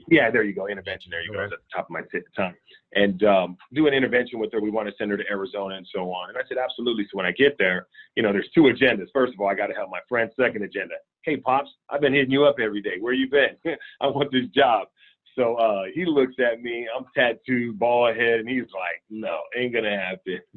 [0.09, 0.69] Yeah, there you go.
[0.69, 1.11] Intervention.
[1.11, 1.45] There you go.
[1.45, 2.03] At the top of my
[2.37, 2.55] tongue.
[2.95, 4.61] And um, do an intervention with her.
[4.61, 6.29] We want to send her to Arizona and so on.
[6.29, 7.05] And I said, absolutely.
[7.05, 9.07] So when I get there, you know, there's two agendas.
[9.13, 10.31] First of all, I got to help my friend.
[10.39, 12.97] Second agenda, hey pops, I've been hitting you up every day.
[13.01, 13.57] Where you been?
[14.01, 14.89] I want this job.
[15.37, 16.89] So uh, he looks at me.
[16.95, 20.41] I'm tattooed, bald head, and he's like, no, ain't gonna happen.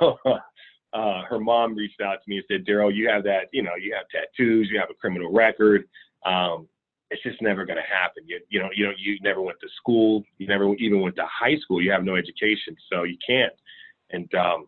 [0.00, 0.18] So
[0.92, 3.76] uh, her mom reached out to me and said, Daryl, you have that, you know,
[3.80, 5.84] you have tattoos, you have a criminal record.
[6.26, 6.66] Um,
[7.14, 8.24] it's just never going to happen.
[8.26, 10.24] You, you know, you know, you never went to school.
[10.38, 11.80] You never even went to high school.
[11.80, 13.52] You have no education, so you can't.
[14.10, 14.66] And um,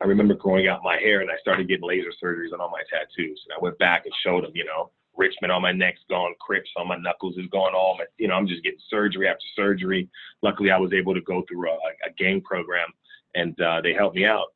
[0.00, 2.82] I remember growing out my hair, and I started getting laser surgeries on all my
[2.90, 3.40] tattoos.
[3.46, 6.70] And I went back and showed them, you know, Richmond on my neck's gone, Crips
[6.76, 7.74] on my knuckles is gone.
[7.74, 10.08] All my, you know, I'm just getting surgery after surgery.
[10.42, 11.74] Luckily, I was able to go through a,
[12.08, 12.88] a gang program,
[13.36, 14.48] and uh, they helped me out.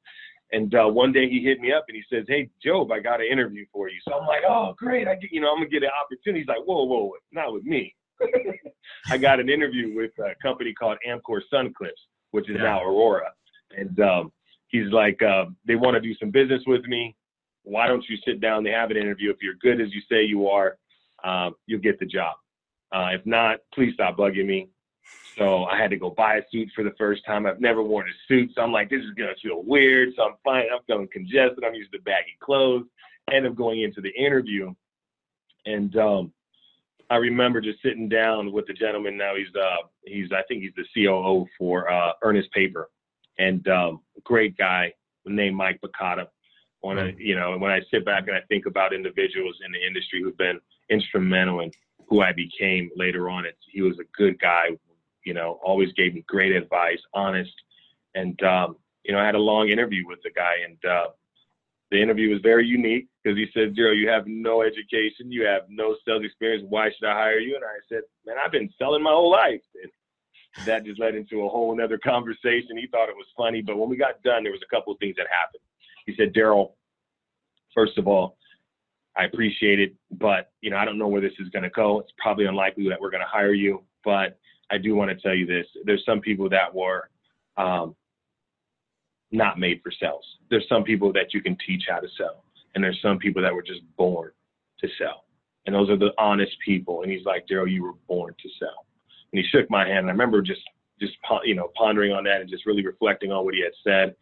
[0.53, 3.21] And uh, one day he hit me up and he says, "Hey, Jobe, I got
[3.21, 5.09] an interview for you." So I'm like, "Oh, great!
[5.09, 7.65] I get, you know, I'm gonna get an opportunity." He's like, "Whoa, whoa, not with
[7.65, 7.95] me."
[9.11, 11.91] I got an interview with a company called Amcor Sunclipse,
[12.31, 12.63] which is yeah.
[12.63, 13.31] now Orora,
[13.77, 14.33] and um,
[14.69, 17.17] he's like, uh, "They want to do some business with me.
[17.65, 18.63] Why don't you sit down?
[18.63, 19.31] They have an interview.
[19.31, 20.79] If you're good as you say you are,
[21.25, 22.37] um, you'll get the job.
[22.93, 24.69] Uh, if not, please stop bugging me.
[25.39, 27.47] So I had to go buy a suit for the first time.
[27.47, 30.11] I've never worn a suit, so I'm like, this is gonna feel weird.
[30.17, 30.65] So I'm fine.
[30.73, 31.63] I'm feeling congested.
[31.65, 32.87] I'm used to baggy clothes.
[33.33, 34.73] End up going into the interview,
[35.67, 36.33] and um,
[37.11, 39.17] I remember just sitting down with the gentleman.
[39.17, 42.89] Now he's uh, he's I think he's the COO for uh, Ernest Paper,
[43.39, 44.93] and um, great guy
[45.27, 46.27] named Mike Bacata.
[46.81, 49.85] When I, you know, when I sit back and I think about individuals in the
[49.85, 51.73] industry who've been instrumental in
[52.09, 54.69] who I became later on, it's, he was a good guy,
[55.27, 57.53] you know, always gave me great advice, honest.
[58.15, 61.09] And, um, you know, I had a long interview with the guy and, uh,
[61.91, 65.63] the interview was very unique because he said, Zero, you have no education, you have
[65.69, 66.65] no sales experience.
[66.69, 67.55] Why should I hire you?
[67.55, 69.61] And I said, Man, I've been selling my whole life.
[69.81, 69.93] And
[70.67, 72.77] that just led into a whole other conversation.
[72.77, 74.99] He thought it was funny, but when we got done, there was a couple of
[74.99, 75.63] things that happened.
[76.07, 76.73] He said, Daryl,
[77.75, 78.37] first of all,
[79.17, 82.01] I appreciate it, but you know, I don't know where this is going to go.
[82.01, 84.39] It's probably unlikely that we're going to hire you, but
[84.71, 87.11] I do want to tell you this: there's some people that were
[87.59, 87.95] um,
[89.31, 90.25] not made for sales.
[90.49, 93.53] There's some people that you can teach how to sell, and there's some people that
[93.53, 94.31] were just born
[94.81, 95.25] to sell,
[95.67, 97.03] and those are the honest people.
[97.03, 98.87] And he's like, Daryl, you were born to sell.
[99.33, 100.63] And he shook my hand, and I remember just
[100.99, 101.15] just
[101.45, 104.15] you know pondering on that and just really reflecting on what he had said.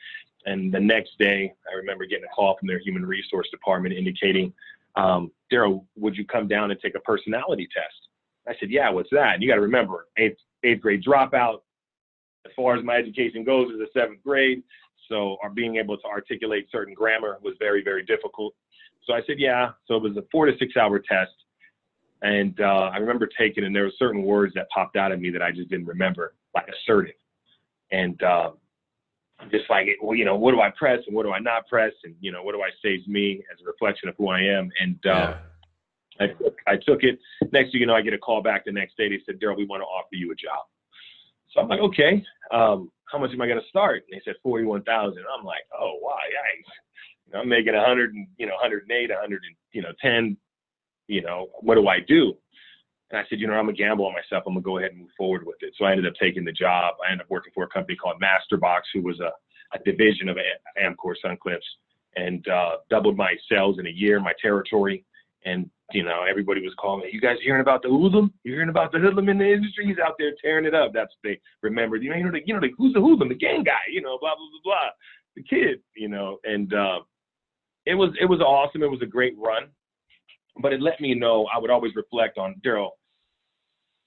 [0.46, 4.52] And the next day, I remember getting a call from their human resource department indicating,
[4.94, 8.08] um, Daryl, would you come down and take a personality test?
[8.48, 9.34] I said, yeah, what's that?
[9.34, 11.60] And you got to remember, eighth, eighth grade dropout,
[12.46, 14.62] as far as my education goes, is a seventh grade.
[15.08, 18.54] So our being able to articulate certain grammar was very, very difficult.
[19.06, 19.70] So I said, yeah.
[19.86, 21.32] So it was a four to six hour test.
[22.22, 25.30] And uh, I remember taking, and there were certain words that popped out at me
[25.30, 27.14] that I just didn't remember, like assertive.
[27.92, 28.50] And uh,
[29.50, 31.92] just like, well, you know, what do I press and what do I not press?
[32.04, 34.40] And, you know, what do I say is me as a reflection of who I
[34.40, 34.70] am?
[34.80, 35.36] And uh, yeah.
[36.20, 37.18] I, took, I took it.
[37.52, 39.08] Next thing you know, I get a call back the next day.
[39.08, 40.64] They said, Daryl, we want to offer you a job.
[41.52, 42.22] So I'm like, okay,
[42.52, 44.04] um, how much am I going to start?
[44.10, 45.18] And they said 41,000.
[45.38, 47.38] I'm like, oh, wow, yikes.
[47.38, 50.36] I'm making 100 and, you know, 108, 100 and, you know, 10,
[51.08, 52.34] you know, what do I do?
[53.10, 54.44] And I said, you know, I'm gonna gamble on myself.
[54.46, 55.74] I'm gonna go ahead and move forward with it.
[55.78, 56.94] So I ended up taking the job.
[57.06, 59.30] I ended up working for a company called Masterbox, who was a,
[59.76, 60.36] a division of
[60.80, 61.58] Amcor Sunclipse,
[62.16, 65.04] and uh, doubled my sales in a year, my territory.
[65.44, 67.10] And you know, everybody was calling me.
[67.12, 68.32] You guys hearing about the hoodlum?
[68.42, 69.86] You hearing about the hoodlum in the industry?
[69.86, 70.92] He's out there tearing it up.
[70.94, 72.02] That's what they remembered.
[72.02, 73.28] You know, you know, the, you know, the, who's the hoodlum?
[73.28, 73.84] The gang guy.
[73.90, 74.90] You know, blah blah blah blah.
[75.36, 75.80] The kid.
[75.96, 77.00] You know, and uh,
[77.86, 78.82] it was it was awesome.
[78.82, 79.64] It was a great run,
[80.60, 81.46] but it let me know.
[81.54, 82.90] I would always reflect on Daryl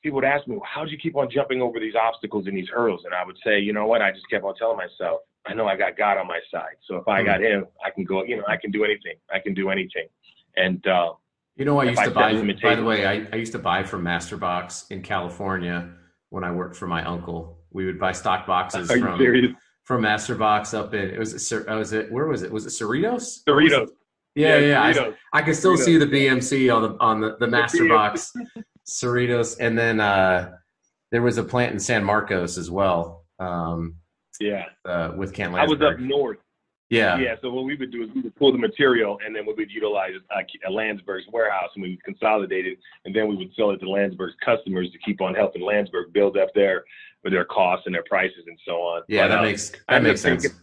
[0.04, 2.56] people would ask me, well, how do you keep on jumping over these obstacles and
[2.56, 3.02] these hurdles?
[3.04, 4.02] And I would say, you know what?
[4.02, 6.76] I just kept on telling myself, I know I got God on my side.
[6.88, 7.60] So if I got mm-hmm.
[7.60, 9.16] him, I can go, you know, I can do anything.
[9.34, 10.08] I can do anything.
[10.56, 11.14] And, uh,
[11.58, 14.04] you know, I used to buy, by the way, I, I used to buy from
[14.04, 15.90] Masterbox in California
[16.30, 17.58] when I worked for my uncle.
[17.72, 19.54] We would buy stock boxes from, serious?
[19.84, 22.52] from Masterbox up in, it was, it was it, where was it?
[22.52, 23.44] Was it Cerritos?
[23.44, 23.90] Cerritos.
[24.36, 24.90] Yeah, yeah.
[24.90, 25.12] yeah.
[25.34, 25.86] I, I, can still Cerritos.
[25.86, 28.30] see the BMC on the on the, the Masterbox
[28.88, 30.52] Cerritos, and then uh,
[31.12, 33.26] there was a plant in San Marcos as well.
[33.40, 33.96] Um,
[34.40, 36.38] yeah, uh, with Kent I was up north.
[36.90, 37.36] Yeah, yeah.
[37.42, 39.70] So what we would do is we would pull the material, and then we would
[39.70, 43.72] utilize uh, a Landsberg's warehouse, and we would consolidate it, and then we would sell
[43.72, 46.86] it to Landsberg's customers to keep on helping Landsberg build up their
[47.24, 49.02] with their costs and their prices and so on.
[49.10, 50.44] Yeah, but, that uh, makes that makes sense.
[50.44, 50.60] Thinking,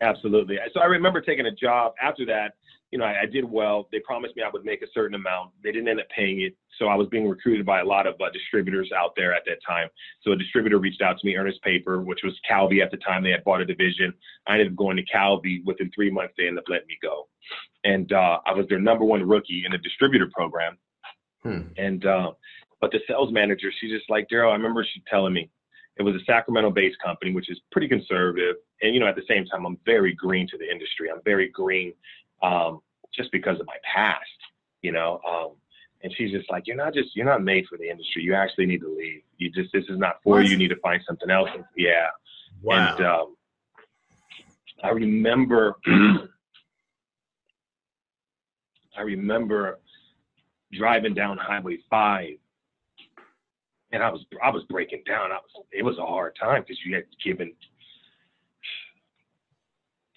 [0.00, 0.58] absolutely.
[0.74, 2.54] So I remember taking a job after that
[2.90, 3.88] you know, I, I, did well.
[3.90, 5.50] They promised me I would make a certain amount.
[5.62, 6.56] They didn't end up paying it.
[6.78, 9.58] So I was being recruited by a lot of uh, distributors out there at that
[9.66, 9.88] time.
[10.22, 13.24] So a distributor reached out to me, Ernest Paper, which was Calvi at the time.
[13.24, 14.14] They had bought a division.
[14.46, 15.62] I ended up going to Calvi.
[15.64, 17.28] Within three months, they ended up letting me go.
[17.84, 20.78] And uh, I was their number one rookie in the distributor program.
[21.42, 21.62] Hmm.
[21.76, 22.32] And, uh,
[22.80, 25.50] but the sales manager, she's just like, Daryl, I remember she telling me,
[25.98, 28.56] it was a Sacramento based company, which is pretty conservative.
[28.82, 31.10] And, you know, at the same time, I'm very green to the industry.
[31.10, 31.94] I'm very green
[32.42, 32.80] um,
[33.14, 34.20] just because of my past,
[34.82, 35.20] you know.
[35.28, 35.52] Um,
[36.02, 38.22] And she's just like, you're not just, you're not made for the industry.
[38.22, 39.22] You actually need to leave.
[39.38, 40.44] You just, this is not for What?
[40.44, 40.50] you.
[40.52, 41.48] You need to find something else.
[41.54, 42.08] And, Yeah.
[42.62, 42.96] Wow.
[42.96, 43.36] And um,
[44.84, 45.76] I remember,
[48.96, 49.78] I remember
[50.72, 52.36] driving down Highway Five,
[53.92, 55.32] and I was I was breaking down.
[55.32, 57.52] I was it was a hard time because you had given,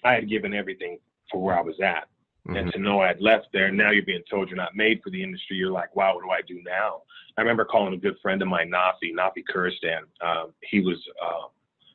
[0.04, 0.98] I had given everything
[1.30, 2.08] for where I was at,
[2.46, 2.72] and Mhm.
[2.72, 3.66] to know I had left there.
[3.66, 5.56] and Now you're being told you're not made for the industry.
[5.56, 7.02] You're like, wow, what do I do now?
[7.36, 10.02] I remember calling a good friend of mine, Nafi, Nafi Kuristan.
[10.20, 11.48] Um, he was uh,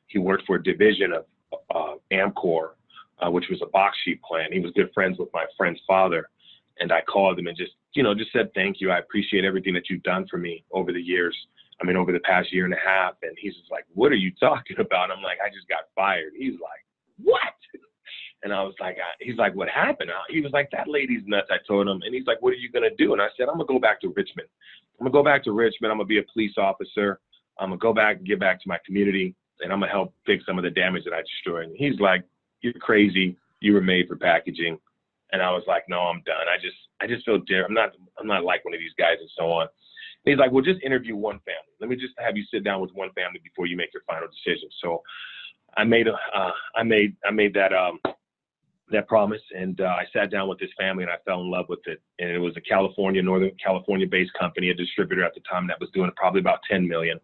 [0.07, 1.25] he worked for a division of
[1.73, 2.71] uh, Amcor,
[3.19, 4.53] uh, which was a box sheet plant.
[4.53, 6.29] He was good friends with my friend's father,
[6.79, 8.91] and I called him and just you know just said thank you.
[8.91, 11.35] I appreciate everything that you've done for me over the years.
[11.81, 13.15] I mean, over the past year and a half.
[13.21, 15.11] And he's just like, what are you talking about?
[15.11, 16.31] I'm like, I just got fired.
[16.37, 16.85] He's like,
[17.21, 17.53] what?
[18.45, 20.11] And I was like, I, he's like, what happened?
[20.11, 21.47] Uh, He was like, that lady's nuts.
[21.49, 23.13] I told him, and he's like, what are you gonna do?
[23.13, 24.47] And I said, I'm gonna go back to Richmond.
[24.99, 25.91] I'm gonna go back to Richmond.
[25.91, 27.19] I'm gonna be a police officer.
[27.59, 30.45] I'm gonna go back and give back to my community, and I'm gonna help fix
[30.45, 31.69] some of the damage that I destroyed.
[31.69, 32.23] And he's like,
[32.61, 33.35] you're crazy.
[33.61, 34.77] You were made for packaging.
[35.31, 36.45] And I was like, no, I'm done.
[36.47, 37.69] I just, I just feel different.
[37.69, 39.63] I'm not, I'm not like one of these guys and so on.
[39.63, 41.73] And he's like, well, just interview one family.
[41.81, 44.27] Let me just have you sit down with one family before you make your final
[44.27, 44.69] decision.
[44.83, 45.01] So
[45.75, 47.99] I made a, uh, I made, I made that, um,
[48.91, 51.65] that promise, and uh, I sat down with this family, and I fell in love
[51.69, 52.01] with it.
[52.19, 55.89] And it was a California, Northern California-based company, a distributor at the time that was
[55.91, 57.19] doing probably about 10 million.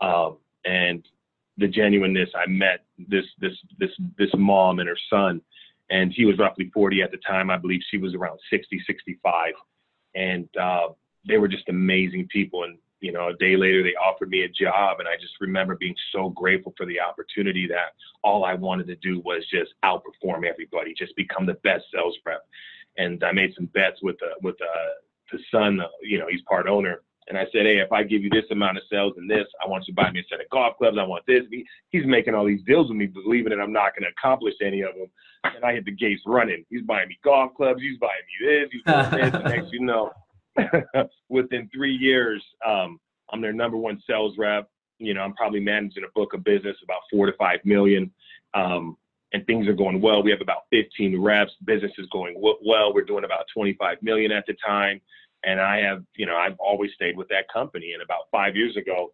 [0.00, 1.06] Um, and
[1.56, 5.40] the genuineness, I met this this this this mom and her son,
[5.90, 7.50] and he was roughly 40 at the time.
[7.50, 9.54] I believe she was around 60, 65,
[10.14, 10.88] and uh,
[11.26, 12.64] they were just amazing people.
[12.64, 15.76] And you know, a day later, they offered me a job, and I just remember
[15.76, 20.44] being so grateful for the opportunity that all I wanted to do was just outperform
[20.44, 22.44] everybody, just become the best sales rep.
[22.96, 24.66] And I made some bets with the with the
[25.30, 25.80] the son.
[25.80, 27.02] uh, You know, he's part owner.
[27.28, 29.68] And I said, hey, if I give you this amount of sales and this, I
[29.68, 30.96] want you to buy me a set of golf clubs.
[30.98, 31.42] I want this.
[31.50, 34.54] He, he's making all these deals with me, believing that I'm not going to accomplish
[34.62, 35.08] any of them.
[35.44, 36.64] And I hit the gates running.
[36.70, 37.82] He's buying me golf clubs.
[37.82, 38.68] He's buying me this.
[38.72, 39.42] He's doing this.
[39.44, 40.10] Next, you know,
[41.28, 42.98] within three years, um,
[43.32, 44.68] I'm their number one sales rep.
[44.98, 48.10] You know, I'm probably managing a book of business about four to five million.
[48.54, 48.96] Um,
[49.32, 50.22] and things are going well.
[50.22, 51.52] We have about 15 reps.
[51.64, 52.94] Business is going w- well.
[52.94, 55.00] We're doing about 25 million at the time.
[55.44, 57.92] And I have, you know, I've always stayed with that company.
[57.92, 59.12] And about five years ago,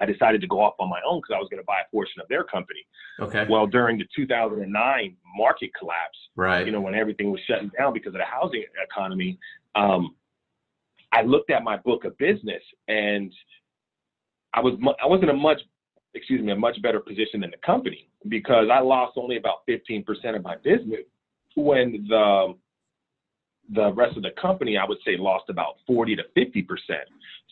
[0.00, 1.90] I decided to go off on my own because I was going to buy a
[1.90, 2.80] portion of their company.
[3.20, 3.46] Okay.
[3.48, 6.66] Well, during the 2009 market collapse, right.
[6.66, 9.38] you know, when everything was shutting down because of the housing economy,
[9.74, 10.14] um,
[11.14, 13.32] I looked at my book of business and
[14.52, 15.60] I was I wasn't a much
[16.14, 20.04] excuse me a much better position than the company because I lost only about 15%
[20.36, 21.02] of my business
[21.54, 22.54] when the
[23.72, 26.66] the rest of the company I would say lost about 40 to 50%.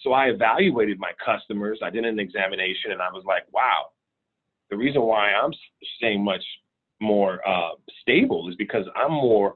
[0.02, 3.86] So I evaluated my customers, I did an examination and I was like, wow,
[4.70, 5.52] the reason why I'm
[5.96, 6.44] staying much
[7.00, 7.70] more uh,
[8.02, 9.54] stable is because I'm more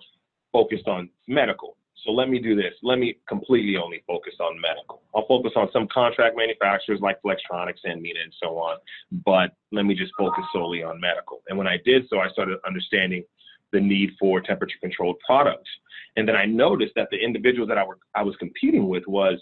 [0.52, 1.76] focused on medical.
[2.06, 2.72] So let me do this.
[2.82, 5.02] Let me completely only focus on medical.
[5.14, 8.78] I'll focus on some contract manufacturers like Flextronics and Mina and so on,
[9.24, 11.42] but let me just focus solely on medical.
[11.48, 13.24] And when I did so, I started understanding
[13.72, 15.68] the need for temperature controlled products.
[16.16, 19.38] And then I noticed that the individuals that I, were, I was competing with was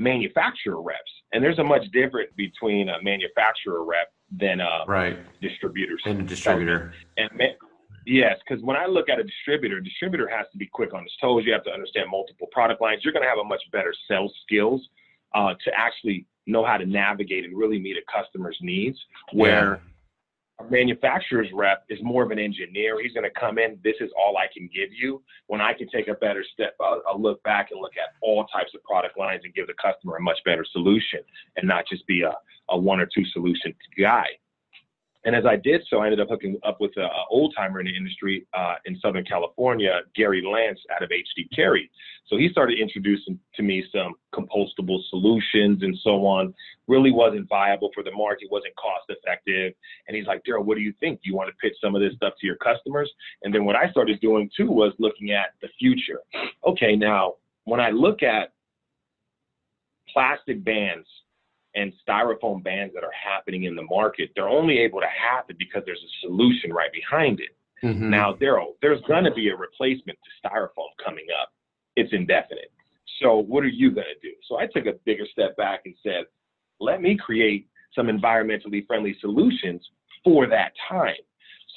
[0.00, 1.00] manufacturer reps.
[1.32, 5.18] And there's a much difference between a manufacturer rep than a right.
[5.40, 5.96] distributor.
[6.04, 6.92] And a distributor.
[7.16, 7.30] And
[8.06, 11.02] yes, because when I look at a distributor, a distributor has to be quick on
[11.02, 11.44] his toes.
[11.46, 13.02] You have to understand multiple product lines.
[13.04, 14.80] You're going to have a much better sales skills
[15.34, 18.98] uh, to actually know how to navigate and really meet a customer's needs.
[19.32, 19.80] Where
[20.60, 23.00] a manufacturer's rep is more of an engineer.
[23.00, 23.78] He's going to come in.
[23.82, 25.22] This is all I can give you.
[25.46, 28.44] When I can take a better step, uh, I'll look back and look at all
[28.46, 31.20] types of product lines and give the customer a much better solution,
[31.56, 32.34] and not just be a,
[32.68, 34.26] a one or two solution guy.
[35.24, 37.86] And as I did so, I ended up hooking up with an old timer in
[37.86, 41.90] the industry uh, in Southern California, Gary Lance out of HD Carry.
[42.26, 46.52] So he started introducing to me some compostable solutions and so on.
[46.88, 49.74] Really wasn't viable for the market, wasn't cost effective.
[50.08, 51.22] And he's like, Daryl, what do you think?
[51.22, 53.10] Do you want to pitch some of this stuff to your customers?
[53.42, 56.20] And then what I started doing too was looking at the future.
[56.66, 58.52] Okay, now when I look at
[60.12, 61.06] plastic bans
[61.74, 65.82] and styrofoam bans that are happening in the market, they're only able to happen because
[65.86, 67.56] there's a solution right behind it.
[67.82, 68.10] Mhm.
[68.10, 71.52] Now, Daryl, there's going to be a replacement to styrofoam coming up.
[71.96, 72.70] It's indefinite.
[73.20, 74.34] So, what are you going to do?
[74.48, 76.26] So, I took a bigger step back and said,
[76.80, 79.86] let me create some environmentally friendly solutions
[80.24, 81.16] for that time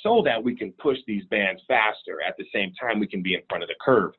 [0.02, 2.22] so that we can push these bans faster.
[2.22, 4.14] At the same time, we can be in front of the curve.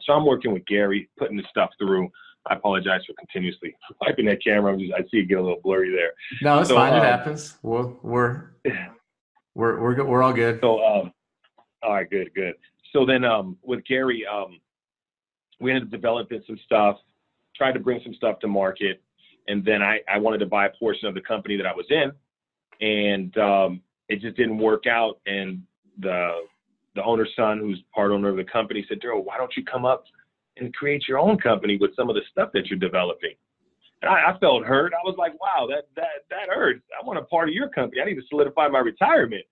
[0.00, 2.10] So I'm working with Gary, putting the stuff through.
[2.48, 4.76] I apologize for continuously wiping that camera.
[4.76, 6.12] Just, I see it get a little blurry there.
[6.42, 6.92] No, it's so, fine.
[6.92, 7.58] Um, it happens.
[7.62, 8.50] We're we're
[9.54, 10.06] we're we're, good.
[10.06, 10.58] we're all good.
[10.60, 11.12] So, um,
[11.82, 12.54] all right, good, good.
[12.92, 14.60] So then, um, with Gary, um,
[15.60, 16.98] we ended up developing some stuff,
[17.56, 19.02] tried to bring some stuff to market,
[19.48, 21.86] and then I I wanted to buy a portion of the company that I was
[21.90, 22.12] in,
[22.86, 25.18] and um, it just didn't work out.
[25.26, 25.62] And
[25.98, 26.42] the
[26.94, 29.84] the owner's son, who's part owner of the company, said, Darrell, why don't you come
[29.84, 30.04] up
[30.56, 33.34] and create your own company with some of the stuff that you're developing?
[34.02, 34.92] And I, I felt hurt.
[34.92, 36.82] I was like, wow, that that that hurts.
[37.00, 38.00] I want a part of your company.
[38.00, 39.44] I need to solidify my retirement.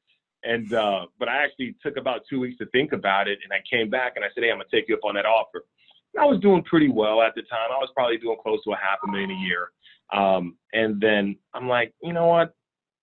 [0.43, 3.63] And uh, but I actually took about two weeks to think about it, and I
[3.69, 5.65] came back and I said, hey, I'm gonna take you up on that offer.
[6.15, 7.71] And I was doing pretty well at the time.
[7.71, 9.71] I was probably doing close to a half a million a year.
[10.13, 12.55] Um, and then I'm like, you know what?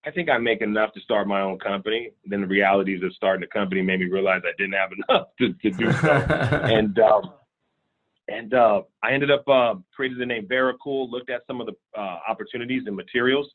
[0.06, 2.12] I think I make enough to start my own company.
[2.26, 5.54] Then the realities of starting a company made me realize I didn't have enough to,
[5.54, 6.10] to do so.
[6.64, 7.34] and um,
[8.32, 11.74] and uh, I ended up uh, created the name Vericool, looked at some of the
[11.98, 13.50] uh, opportunities and materials,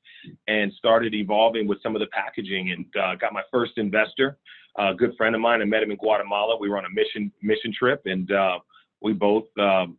[0.48, 2.72] and started evolving with some of the packaging.
[2.72, 4.38] And uh, got my first investor,
[4.78, 5.62] a good friend of mine.
[5.62, 6.56] I met him in Guatemala.
[6.58, 8.58] We were on a mission mission trip, and uh,
[9.00, 9.98] we both um,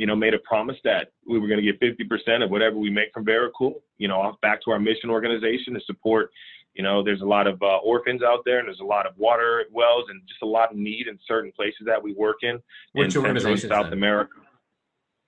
[0.00, 2.88] you know, made a promise that we were going to get 50% of whatever we
[2.88, 6.30] make from Vericool, you know, off back to our mission organization to support,
[6.74, 9.16] you know, there's a lot of uh, orphans out there and there's a lot of
[9.18, 12.60] water wells and just a lot of need in certain places that we work in.
[12.92, 13.22] Which in?
[13.22, 14.32] Central South America.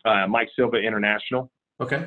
[0.05, 1.51] Uh, Mike Silva International.
[1.81, 2.07] Okay.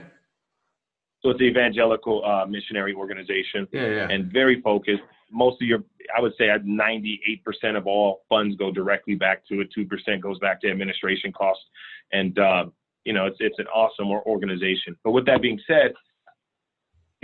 [1.21, 3.67] So it's the evangelical uh, missionary organization.
[3.71, 4.07] Yeah, yeah.
[4.09, 5.01] And very focused.
[5.31, 5.79] Most of your,
[6.15, 9.69] I would say, 98% of all funds go directly back to it.
[9.75, 11.63] 2% goes back to administration costs
[12.11, 12.65] and uh,
[13.03, 14.95] you know it's it's an awesome organization.
[15.03, 15.93] But with that being said,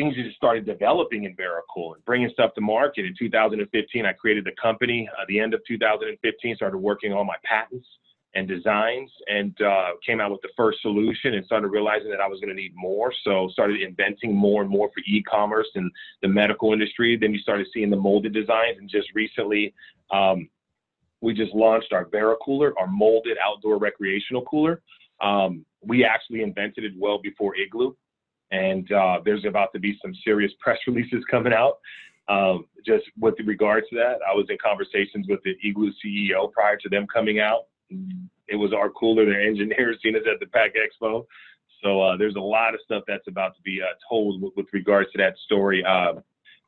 [0.02, 3.06] things just started developing in Vericool and bringing stuff to market.
[3.06, 5.08] In 2015, I created the company.
[5.20, 7.88] At the end of 2015, started working on my patents
[8.34, 12.28] and designs and uh, came out with the first solution and started realizing that I
[12.28, 13.14] was going to need more.
[13.24, 17.18] So started inventing more and more for e-commerce and the medical industry.
[17.20, 19.74] Then you started seeing the molded designs and just recently
[20.12, 20.50] um,
[21.20, 24.82] we just launched our Vera cooler, our molded outdoor recreational cooler.
[25.22, 27.96] Um, we actually invented it well before Igloo,
[28.52, 31.80] and uh, there's about to be some serious press releases coming out.
[32.28, 36.78] Um, just with regard to that, I was in conversations with the Igloo CEO prior
[36.78, 37.66] to them coming out.
[38.48, 41.26] It was our cooler, their engineers seen us at the Pack Expo.
[41.84, 44.68] So uh, there's a lot of stuff that's about to be uh, told with, with,
[44.72, 45.84] regards to that story.
[45.84, 46.14] Uh,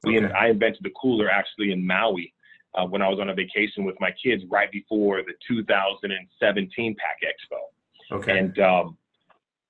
[0.03, 0.33] we okay.
[0.33, 2.33] I invented the cooler actually in Maui
[2.73, 7.19] uh, when I was on a vacation with my kids right before the 2017 Pack
[7.23, 8.15] Expo.
[8.17, 8.39] Okay.
[8.39, 8.97] And um,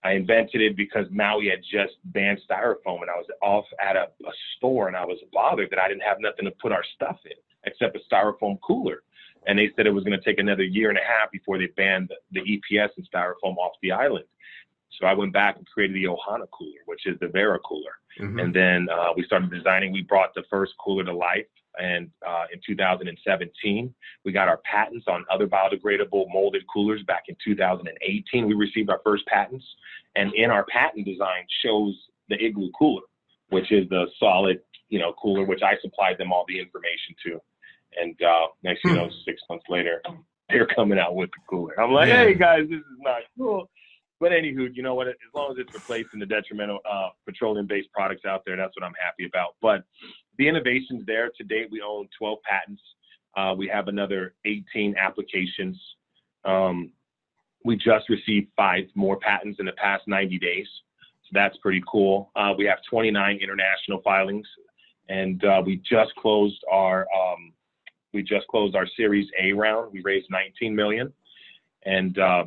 [0.04, 4.04] I invented it because Maui had just banned styrofoam, and I was off at a,
[4.28, 7.18] a store, and I was bothered that I didn't have nothing to put our stuff
[7.26, 9.04] in except a styrofoam cooler.
[9.48, 11.68] And they said it was going to take another year and a half before they
[11.78, 14.26] banned the, the EPS and styrofoam off the island.
[15.00, 17.98] So I went back and created the Ohana cooler, which is the Vera cooler.
[18.20, 18.40] Mm-hmm.
[18.40, 19.92] And then uh, we started designing.
[19.92, 21.46] We brought the first cooler to life
[21.80, 23.94] and uh, in 2017.
[24.26, 28.48] We got our patents on other biodegradable molded coolers back in 2018.
[28.48, 29.66] We received our first patents,
[30.16, 31.96] and in our patent design shows
[32.30, 33.04] the Igloo cooler,
[33.50, 37.42] which is the solid, you know, cooler which I supplied them all the information to.
[38.00, 40.02] And uh, next, you know, six months later,
[40.50, 41.80] they're coming out with the cooler.
[41.80, 42.24] I'm like, yeah.
[42.24, 43.70] hey guys, this is not cool.
[44.24, 45.10] But anywho, you know what?
[45.10, 48.94] As long as it's replacing the detrimental uh, petroleum-based products out there, that's what I'm
[48.98, 49.56] happy about.
[49.62, 49.84] But
[50.38, 52.82] the innovations there to date, we own 12 patents.
[53.36, 55.78] Uh, we have another 18 applications.
[56.46, 56.94] Um,
[57.66, 60.68] we just received five more patents in the past 90 days.
[61.24, 62.32] So that's pretty cool.
[62.34, 64.48] Uh, we have 29 international filings,
[65.10, 67.52] and uh, we just closed our um,
[68.14, 69.92] we just closed our Series A round.
[69.92, 71.12] We raised 19 million,
[71.86, 72.46] and uh,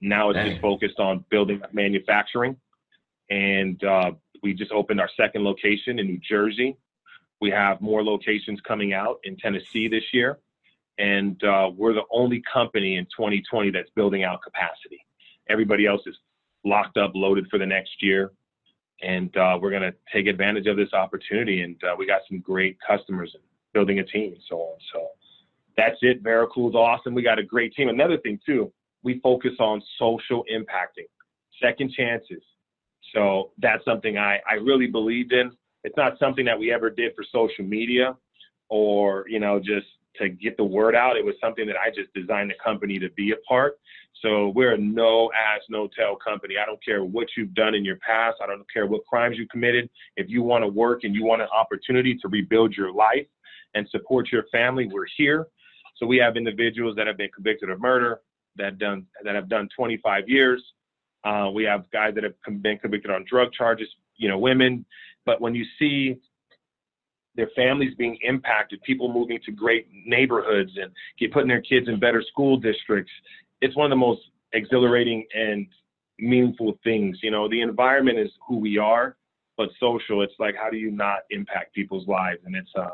[0.00, 0.50] now it's Dang.
[0.50, 2.56] just focused on building manufacturing.
[3.30, 6.76] And uh, we just opened our second location in New Jersey.
[7.40, 10.38] We have more locations coming out in Tennessee this year.
[10.98, 15.04] And uh, we're the only company in 2020 that's building out capacity.
[15.48, 16.16] Everybody else is
[16.64, 18.32] locked up, loaded for the next year.
[19.02, 21.60] And uh, we're going to take advantage of this opportunity.
[21.60, 23.42] And uh, we got some great customers and
[23.74, 24.78] building a team and so on.
[24.94, 25.08] So
[25.76, 26.22] that's it.
[26.22, 27.14] Vericool is awesome.
[27.14, 27.90] We got a great team.
[27.90, 28.72] Another thing, too,
[29.06, 31.06] we focus on social impacting,
[31.62, 32.42] second chances.
[33.14, 35.52] So that's something I, I really believed in
[35.86, 38.16] it's not something that we ever did for social media
[38.68, 39.86] or, you know, just
[40.16, 41.16] to get the word out.
[41.16, 43.78] It was something that I just designed the company to be a part.
[44.20, 46.56] So we're a no ass, no tell company.
[46.60, 48.38] I don't care what you've done in your past.
[48.42, 49.88] I don't care what crimes you committed.
[50.16, 53.28] If you want to work and you want an opportunity to rebuild your life
[53.74, 55.46] and support your family, we're here.
[55.98, 58.22] So we have individuals that have been convicted of murder,
[58.58, 60.62] that done that have done 25 years.
[61.24, 64.84] Uh, we have guys that have been convicted on drug charges, you know, women.
[65.24, 66.16] But when you see
[67.34, 71.98] their families being impacted, people moving to great neighborhoods and get putting their kids in
[71.98, 73.12] better school districts,
[73.60, 75.66] it's one of the most exhilarating and
[76.18, 77.18] meaningful things.
[77.22, 79.16] You know, the environment is who we are,
[79.56, 82.40] but social, it's like how do you not impact people's lives?
[82.46, 82.90] And it's uh,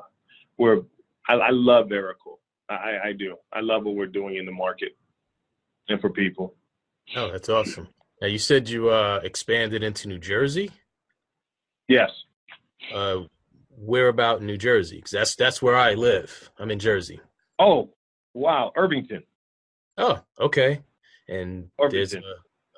[0.58, 0.82] we're
[1.28, 2.38] I, I love Vericool.
[2.68, 3.36] I, I do.
[3.52, 4.96] I love what we're doing in the market
[5.88, 6.54] and for people.
[7.16, 7.88] Oh, that's awesome.
[8.20, 10.70] Now you said you uh, expanded into New Jersey.
[11.88, 12.10] Yes.
[12.94, 13.22] Uh,
[13.76, 14.96] where about in New Jersey?
[14.96, 16.50] Because that's that's where I live.
[16.58, 17.20] I'm in Jersey.
[17.58, 17.90] Oh,
[18.34, 19.24] wow, Irvington.
[19.98, 20.80] Oh, okay.
[21.28, 22.22] And Irvington.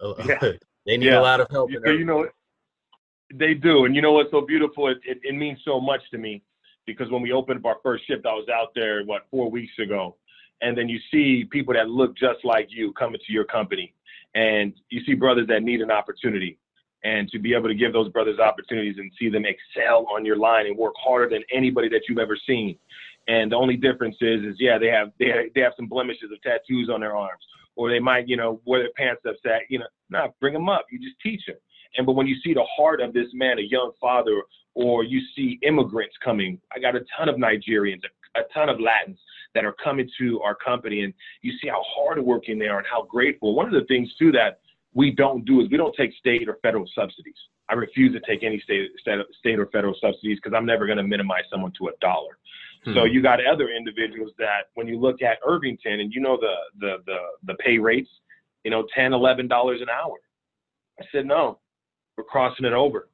[0.03, 0.39] A, a, yeah.
[0.87, 1.21] they need yeah.
[1.21, 1.71] a lot of help.
[1.71, 2.27] You, you know,
[3.33, 4.89] they do, and you know what's so beautiful?
[4.89, 6.43] It, it, it means so much to me
[6.87, 9.73] because when we opened up our first shift, I was out there what four weeks
[9.79, 10.17] ago,
[10.61, 13.95] and then you see people that look just like you coming to your company,
[14.35, 16.59] and you see brothers that need an opportunity,
[17.05, 20.37] and to be able to give those brothers opportunities and see them excel on your
[20.37, 22.77] line and work harder than anybody that you've ever seen.
[23.27, 26.31] And the only difference is, is yeah, they have they have, they have some blemishes
[26.33, 27.43] of tattoos on their arms,
[27.77, 29.63] or they might you know wear their pants upset.
[29.69, 30.87] You know, nah, bring them up.
[30.91, 31.57] You just teach them.
[31.97, 34.43] And but when you see the heart of this man, a young father
[34.75, 36.61] or you see immigrants coming.
[36.75, 39.19] I got a ton of Nigerians, a, a ton of Latins
[39.55, 43.05] that are coming to our company, and you see how hardworking they are and how
[43.05, 43.55] grateful.
[43.55, 44.61] One of the things too that
[44.95, 47.35] we don't do is we don't take state or federal subsidies.
[47.69, 48.91] I refuse to take any state
[49.41, 52.39] state or federal subsidies because I'm never going to minimize someone to a dollar.
[52.85, 52.95] Hmm.
[52.95, 56.55] So you got other individuals that when you look at Irvington and you know the
[56.81, 58.11] the the the pay rates,
[58.65, 60.17] you know, ten, eleven dollars an hour.
[61.01, 61.59] I said no,
[62.17, 63.09] we're crossing it over.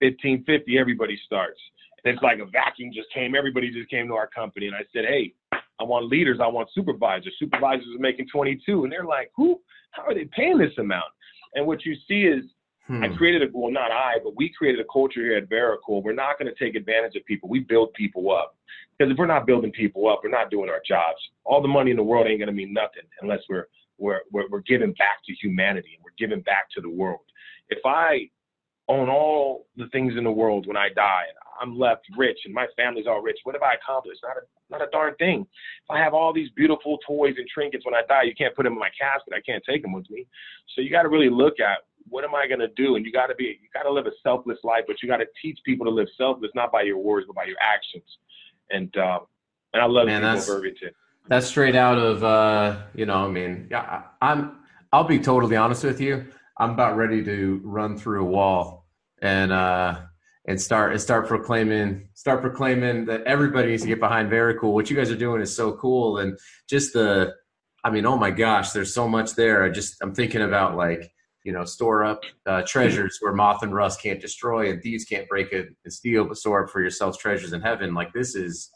[0.00, 1.60] 1550, everybody starts.
[2.04, 3.34] It's like a vacuum just came.
[3.34, 4.66] Everybody just came to our company.
[4.66, 6.38] And I said, hey, I want leaders.
[6.42, 7.34] I want supervisors.
[7.38, 8.84] Supervisors are making 22.
[8.84, 9.60] And they're like, who?
[9.92, 11.12] How are they paying this amount?
[11.54, 12.44] And what you see is
[12.86, 13.02] hmm.
[13.02, 16.02] I created a, well, not I, but we created a culture here at Vericool.
[16.02, 17.48] We're not going to take advantage of people.
[17.48, 18.56] We build people up.
[18.96, 21.18] Because if we're not building people up, we're not doing our jobs.
[21.44, 23.66] All the money in the world ain't going to mean nothing unless we're,
[23.98, 27.20] we're, we're, we're giving back to humanity and we're giving back to the world.
[27.70, 28.28] If I
[28.90, 31.24] own all the things in the world when I die.
[31.60, 33.38] I'm left rich and my family's all rich.
[33.44, 34.20] What have I accomplished?
[34.22, 35.42] Not a not a darn thing.
[35.42, 38.64] If I have all these beautiful toys and trinkets when I die, you can't put
[38.64, 39.32] them in my casket.
[39.34, 40.26] I can't take them with me.
[40.74, 41.78] So you got to really look at
[42.08, 42.96] what am I going to do?
[42.96, 45.18] And you got to be you got to live a selfless life, but you got
[45.18, 48.04] to teach people to live selfless, not by your words, but by your actions.
[48.70, 49.20] And um,
[49.72, 50.90] and I love Man, that's, Irvington.
[51.28, 54.58] That's straight out of uh, you know, I mean, yeah, I'm
[54.92, 56.26] I'll be totally honest with you.
[56.56, 58.79] I'm about ready to run through a wall
[59.22, 60.00] and uh,
[60.46, 64.72] and start and start proclaiming start proclaiming that everybody needs to get behind Vericool.
[64.72, 67.34] What you guys are doing is so cool, and just the,
[67.84, 69.64] I mean, oh my gosh, there's so much there.
[69.64, 71.12] I just I'm thinking about like
[71.44, 75.28] you know store up uh, treasures where moth and rust can't destroy and thieves can't
[75.28, 77.94] break it and steal, but store up for yourselves treasures in heaven.
[77.94, 78.70] Like this is,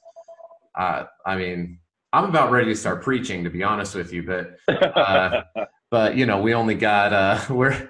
[0.78, 1.78] uh, I mean,
[2.12, 4.57] I'm about ready to start preaching, to be honest with you, but.
[4.68, 5.42] Uh,
[5.95, 7.88] but you know, we only got uh, we're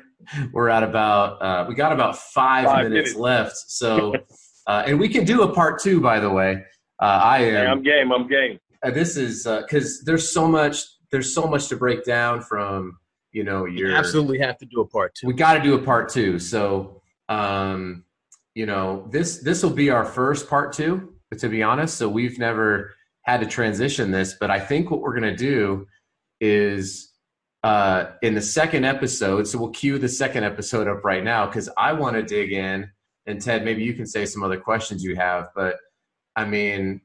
[0.53, 3.57] we're at about uh, we got about five, five minutes, minutes, left.
[3.57, 4.15] So,
[4.67, 6.63] uh, and we can do a part two, by the way.
[7.01, 7.55] Uh, I am.
[7.55, 8.13] Hey, I'm game.
[8.13, 8.59] I'm game.
[8.83, 10.83] Uh, this is because uh, there's so much.
[11.11, 12.99] There's so much to break down from
[13.33, 15.27] you know you absolutely have to do a part two.
[15.27, 16.39] We got to do a part two.
[16.39, 18.05] So, um,
[18.55, 21.15] you know this this will be our first part two.
[21.31, 25.01] But To be honest, so we've never had to transition this, but I think what
[25.01, 25.87] we're gonna do
[26.41, 27.14] is
[27.65, 29.49] uh, in the second episode.
[29.49, 32.91] So we'll cue the second episode up right now because I want to dig in.
[33.27, 35.49] And Ted, maybe you can say some other questions you have.
[35.57, 35.77] But
[36.37, 37.01] I mean,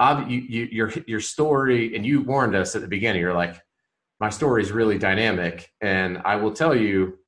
[0.00, 3.20] you, you, your your story, and you warned us at the beginning.
[3.20, 3.60] You're like,
[4.18, 7.18] my story is really dynamic, and I will tell you,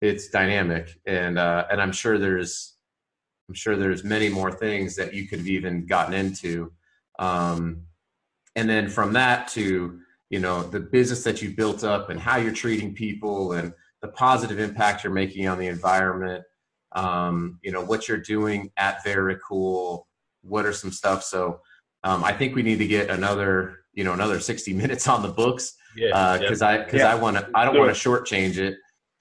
[0.00, 2.74] it's dynamic, and uh, and I'm sure there's
[3.50, 6.72] I'm sure there's many more things that you could have even gotten into.
[7.18, 7.82] Um,
[8.56, 10.00] and then from that to
[10.32, 14.08] you know the business that you built up and how you're treating people and the
[14.08, 16.42] positive impact you're making on the environment.
[16.90, 20.02] Um, you know what you're doing at Vericool
[20.44, 21.22] what are some stuff?
[21.22, 21.60] So
[22.04, 25.28] um, i think we need to get another you know another 60 minutes on the
[25.28, 27.12] books because uh, i because yeah.
[27.12, 28.76] i want to i don't want to shortchange it.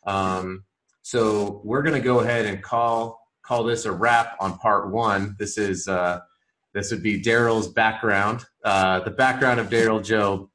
[0.05, 0.64] Um,
[1.03, 5.36] so we're going to go ahead and call call this a wrap on part one.
[5.38, 6.20] This is uh,
[6.74, 10.47] this would be darrell's background uh, the background of darrell jobe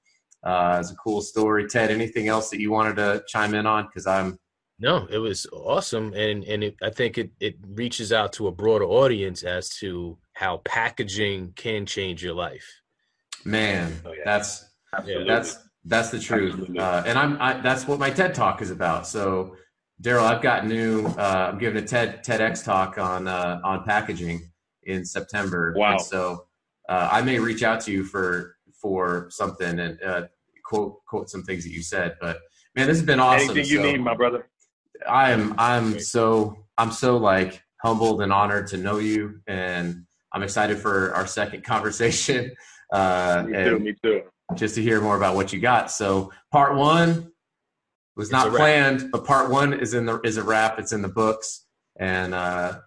[0.46, 1.66] uh, it's a cool story.
[1.66, 3.86] Ted, anything else that you wanted to chime in on?
[3.86, 4.38] Because I'm
[4.78, 8.52] no, it was awesome, and and it, I think it it reaches out to a
[8.52, 12.66] broader audience as to how packaging can change your life.
[13.44, 14.22] Man, oh, yeah.
[14.24, 15.26] that's Absolutely.
[15.26, 19.06] that's That's the truth, uh, and I'm I, that's what my TED talk is about.
[19.06, 19.56] So,
[20.00, 21.06] Darrell, I've got new.
[21.06, 24.50] Uh, I'm giving a TED TEDx talk on uh, on packaging
[24.82, 25.74] in September.
[25.76, 25.92] Wow!
[25.92, 26.46] And so
[26.88, 30.22] uh, I may reach out to you for for something and uh,
[30.66, 32.16] quote quote some things that you said.
[32.20, 32.40] But
[32.74, 33.50] man, this has been awesome.
[33.50, 34.48] Anything you so need, my brother.
[35.08, 40.42] I am I'm so I'm so like humbled and honored to know you, and I'm
[40.42, 42.52] excited for our second conversation.
[42.92, 43.78] Uh, Me too.
[43.80, 44.22] Me too.
[44.54, 45.90] just to hear more about what you got.
[45.90, 47.32] So part one
[48.14, 50.78] was not planned, but part one is in the is a wrap.
[50.78, 51.66] It's in the books,
[51.98, 52.78] and uh,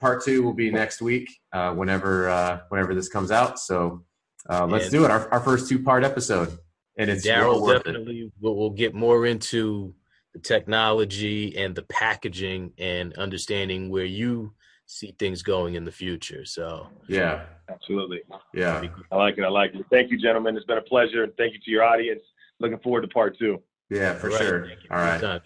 [0.00, 3.58] part two will be next week, uh, whenever uh, whenever this comes out.
[3.58, 4.04] So
[4.48, 5.10] uh, let's do it.
[5.10, 6.56] Our, our first two part episode,
[6.96, 7.84] and it's Darrell worth it.
[7.84, 9.94] definitely will will get more into
[10.34, 14.54] the technology and the packaging and understanding where you
[14.86, 16.44] see things going in the future.
[16.44, 18.20] So Yeah, Absolutely.
[18.54, 18.82] yeah.
[19.10, 19.44] I like it.
[19.44, 19.84] I like it.
[19.90, 20.56] Thank you, gentlemen.
[20.56, 22.22] It's been a pleasure, and thank you to your audience.
[22.60, 23.62] Looking forward to part two.
[23.90, 24.66] Yeah, for all right, sure.
[24.66, 25.20] thank you All for your right.
[25.20, 25.40] time.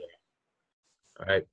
[1.20, 1.44] All right.